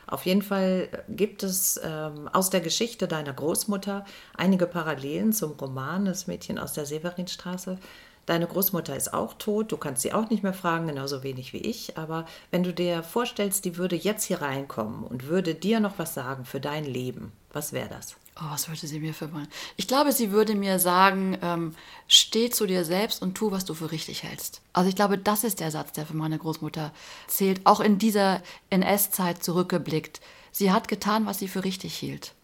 Auf 0.07 0.25
jeden 0.25 0.43
Fall 0.43 0.89
gibt 1.09 1.43
es 1.43 1.81
ähm, 1.83 2.29
aus 2.33 2.51
der 2.51 2.61
Geschichte 2.61 3.09
deiner 3.09 3.33
Großmutter 3.33 4.05
einige 4.37 4.67
Parallelen 4.67 5.33
zum 5.33 5.53
Roman 5.53 6.05
Das 6.05 6.27
Mädchen 6.27 6.59
aus 6.59 6.73
der 6.73 6.87
Severinstraße. 6.87 7.79
Deine 8.25 8.47
Großmutter 8.47 8.97
ist 8.97 9.15
auch 9.15 9.35
tot, 9.35 9.71
du 9.71 9.77
kannst 9.77 10.03
sie 10.03 10.13
auch 10.13 10.31
nicht 10.31 10.43
mehr 10.43 10.53
fragen, 10.53 10.89
genauso 10.89 11.23
wenig 11.23 11.53
wie 11.53 11.59
ich. 11.59 11.97
Aber 11.97 12.27
wenn 12.51 12.65
du 12.65 12.73
dir 12.73 13.03
vorstellst, 13.03 13.65
die 13.65 13.77
würde 13.77 13.95
jetzt 13.95 14.25
hier 14.25 14.43
reinkommen 14.43 15.05
und 15.05 15.27
würde 15.27 15.55
dir 15.55 15.81
noch 15.81 15.99
was 15.99 16.15
sagen 16.15 16.45
für 16.45 16.61
dein 16.61 16.85
Leben, 16.85 17.33
was 17.53 17.73
wäre 17.73 17.89
das? 17.89 18.17
Oh, 18.39 18.45
was 18.51 18.69
würde 18.69 18.87
sie 18.87 19.01
mir 19.01 19.15
für 19.15 19.33
wollen? 19.33 19.49
Ich 19.79 19.89
glaube, 19.89 20.13
sie 20.13 20.31
würde 20.31 20.55
mir 20.55 20.79
sagen, 20.79 21.39
ähm, 21.41 21.75
steh 22.07 22.51
zu 22.51 22.67
dir 22.67 22.85
selbst 22.85 23.23
und 23.23 23.35
tu, 23.35 23.51
was 23.51 23.65
du 23.65 23.73
für 23.73 23.93
richtig 23.93 24.25
hältst. 24.25 24.61
Also 24.75 24.91
ich 24.91 24.95
glaube, 24.95 25.17
das 25.17 25.43
ist 25.43 25.61
der 25.61 25.71
Satz, 25.71 25.93
der 25.93 26.05
für 26.05 26.17
meine 26.17 26.37
Großmutter 26.37 26.93
zählt, 27.29 27.65
auch 27.65 27.81
in 27.81 27.97
dieser 27.97 28.43
NS-Zeit 28.69 29.43
zurückgeblickt. 29.43 30.21
Sie 30.53 30.71
hat 30.71 30.87
getan, 30.87 31.25
was 31.25 31.39
sie 31.39 31.49
für 31.49 31.65
richtig 31.65 31.97
hielt. 31.97 32.35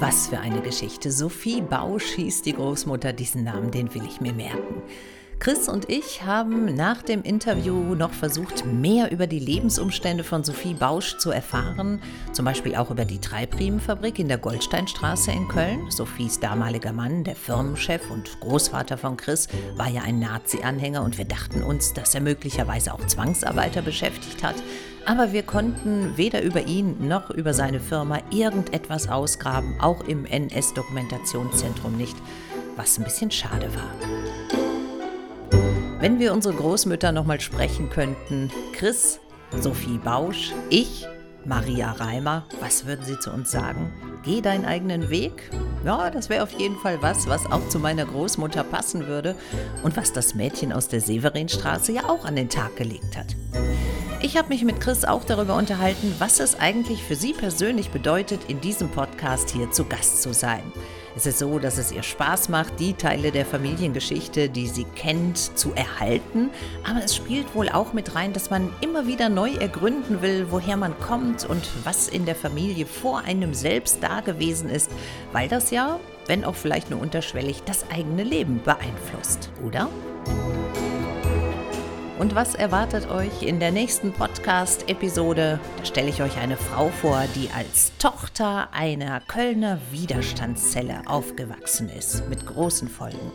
Was 0.00 0.26
für 0.26 0.40
eine 0.40 0.60
Geschichte. 0.60 1.12
Sophie 1.12 1.60
Bausch 1.62 2.14
hieß 2.16 2.42
die 2.42 2.54
Großmutter. 2.54 3.12
Diesen 3.12 3.44
Namen, 3.44 3.70
den 3.70 3.94
will 3.94 4.04
ich 4.04 4.20
mir 4.20 4.32
merken. 4.32 4.82
Chris 5.42 5.68
und 5.68 5.90
ich 5.90 6.22
haben 6.22 6.72
nach 6.76 7.02
dem 7.02 7.24
Interview 7.24 7.96
noch 7.96 8.12
versucht, 8.12 8.64
mehr 8.64 9.10
über 9.10 9.26
die 9.26 9.40
Lebensumstände 9.40 10.22
von 10.22 10.44
Sophie 10.44 10.74
Bausch 10.74 11.18
zu 11.18 11.32
erfahren. 11.32 12.00
Zum 12.32 12.44
Beispiel 12.44 12.76
auch 12.76 12.92
über 12.92 13.04
die 13.04 13.18
Treibriemenfabrik 13.18 14.20
in 14.20 14.28
der 14.28 14.38
Goldsteinstraße 14.38 15.32
in 15.32 15.48
Köln. 15.48 15.90
Sophies 15.90 16.38
damaliger 16.38 16.92
Mann, 16.92 17.24
der 17.24 17.34
Firmenchef 17.34 18.08
und 18.08 18.38
Großvater 18.38 18.96
von 18.96 19.16
Chris, 19.16 19.48
war 19.74 19.88
ja 19.88 20.02
ein 20.02 20.20
Nazi-Anhänger 20.20 21.02
und 21.02 21.18
wir 21.18 21.24
dachten 21.24 21.64
uns, 21.64 21.92
dass 21.92 22.14
er 22.14 22.20
möglicherweise 22.20 22.94
auch 22.94 23.04
Zwangsarbeiter 23.04 23.82
beschäftigt 23.82 24.44
hat. 24.44 24.54
Aber 25.06 25.32
wir 25.32 25.42
konnten 25.42 26.16
weder 26.16 26.40
über 26.42 26.68
ihn 26.68 27.08
noch 27.08 27.30
über 27.30 27.52
seine 27.52 27.80
Firma 27.80 28.20
irgendetwas 28.30 29.08
ausgraben, 29.08 29.74
auch 29.80 30.04
im 30.04 30.24
NS-Dokumentationszentrum 30.24 31.96
nicht, 31.96 32.16
was 32.76 32.96
ein 32.96 33.02
bisschen 33.02 33.32
schade 33.32 33.68
war. 33.74 34.21
Wenn 36.02 36.18
wir 36.18 36.32
unsere 36.32 36.56
Großmütter 36.56 37.12
nochmal 37.12 37.40
sprechen 37.40 37.88
könnten, 37.88 38.50
Chris, 38.72 39.20
Sophie 39.60 39.98
Bausch, 39.98 40.50
ich, 40.68 41.06
Maria 41.44 41.92
Reimer, 41.92 42.44
was 42.58 42.86
würden 42.86 43.04
sie 43.04 43.20
zu 43.20 43.30
uns 43.30 43.52
sagen? 43.52 43.92
Geh 44.24 44.40
deinen 44.40 44.64
eigenen 44.64 45.10
Weg? 45.10 45.48
Ja, 45.84 46.10
das 46.10 46.28
wäre 46.28 46.42
auf 46.42 46.58
jeden 46.58 46.74
Fall 46.74 47.00
was, 47.02 47.28
was 47.28 47.46
auch 47.46 47.68
zu 47.68 47.78
meiner 47.78 48.04
Großmutter 48.04 48.64
passen 48.64 49.06
würde 49.06 49.36
und 49.84 49.96
was 49.96 50.12
das 50.12 50.34
Mädchen 50.34 50.72
aus 50.72 50.88
der 50.88 51.00
Severinstraße 51.00 51.92
ja 51.92 52.08
auch 52.08 52.24
an 52.24 52.34
den 52.34 52.48
Tag 52.48 52.74
gelegt 52.74 53.16
hat. 53.16 53.36
Ich 54.22 54.36
habe 54.36 54.48
mich 54.48 54.64
mit 54.64 54.80
Chris 54.80 55.04
auch 55.04 55.22
darüber 55.22 55.54
unterhalten, 55.54 56.16
was 56.18 56.40
es 56.40 56.58
eigentlich 56.58 57.04
für 57.04 57.14
sie 57.14 57.32
persönlich 57.32 57.90
bedeutet, 57.90 58.40
in 58.48 58.60
diesem 58.60 58.88
Podcast 58.88 59.50
hier 59.50 59.70
zu 59.70 59.84
Gast 59.84 60.20
zu 60.20 60.34
sein. 60.34 60.64
Es 61.14 61.26
ist 61.26 61.38
so, 61.38 61.58
dass 61.58 61.76
es 61.76 61.92
ihr 61.92 62.02
Spaß 62.02 62.48
macht, 62.48 62.80
die 62.80 62.94
Teile 62.94 63.32
der 63.32 63.44
Familiengeschichte, 63.44 64.48
die 64.48 64.66
sie 64.66 64.84
kennt, 64.96 65.36
zu 65.58 65.72
erhalten. 65.74 66.50
Aber 66.88 67.04
es 67.04 67.14
spielt 67.14 67.54
wohl 67.54 67.68
auch 67.68 67.92
mit 67.92 68.14
rein, 68.14 68.32
dass 68.32 68.48
man 68.48 68.70
immer 68.80 69.06
wieder 69.06 69.28
neu 69.28 69.52
ergründen 69.52 70.22
will, 70.22 70.46
woher 70.50 70.76
man 70.76 70.98
kommt 71.00 71.44
und 71.44 71.68
was 71.84 72.08
in 72.08 72.24
der 72.24 72.34
Familie 72.34 72.86
vor 72.86 73.20
einem 73.20 73.52
selbst 73.52 73.98
da 74.00 74.20
gewesen 74.20 74.70
ist, 74.70 74.90
weil 75.32 75.48
das 75.48 75.70
ja, 75.70 76.00
wenn 76.26 76.44
auch 76.44 76.54
vielleicht 76.54 76.90
nur 76.90 77.00
unterschwellig, 77.00 77.62
das 77.64 77.84
eigene 77.90 78.22
Leben 78.22 78.62
beeinflusst, 78.64 79.50
oder? 79.66 79.88
Und 82.22 82.36
was 82.36 82.54
erwartet 82.54 83.10
euch 83.10 83.42
in 83.42 83.58
der 83.58 83.72
nächsten 83.72 84.12
Podcast-Episode? 84.12 85.58
Da 85.78 85.84
stelle 85.84 86.08
ich 86.08 86.22
euch 86.22 86.38
eine 86.38 86.56
Frau 86.56 86.88
vor, 86.88 87.24
die 87.34 87.50
als 87.50 87.90
Tochter 87.98 88.72
einer 88.72 89.18
Kölner 89.22 89.80
Widerstandszelle 89.90 91.02
aufgewachsen 91.06 91.88
ist, 91.88 92.28
mit 92.28 92.46
großen 92.46 92.86
Folgen. 92.86 93.32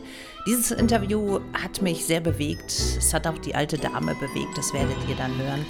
Dieses 0.47 0.71
Interview 0.71 1.41
hat 1.51 1.81
mich 1.81 2.05
sehr 2.05 2.21
bewegt. 2.21 2.71
Es 2.97 3.13
hat 3.13 3.27
auch 3.27 3.37
die 3.39 3.55
alte 3.55 3.77
Dame 3.77 4.15
bewegt, 4.15 4.57
das 4.57 4.73
werdet 4.73 4.95
ihr 5.09 5.17
dann 5.17 5.37
hören. 5.37 5.65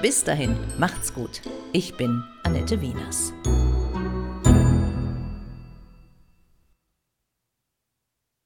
Bis 0.00 0.22
dahin, 0.22 0.56
macht's 0.78 1.12
gut. 1.12 1.42
Ich 1.72 1.96
bin 1.96 2.22
Annette 2.44 2.80
Wieners. 2.80 3.32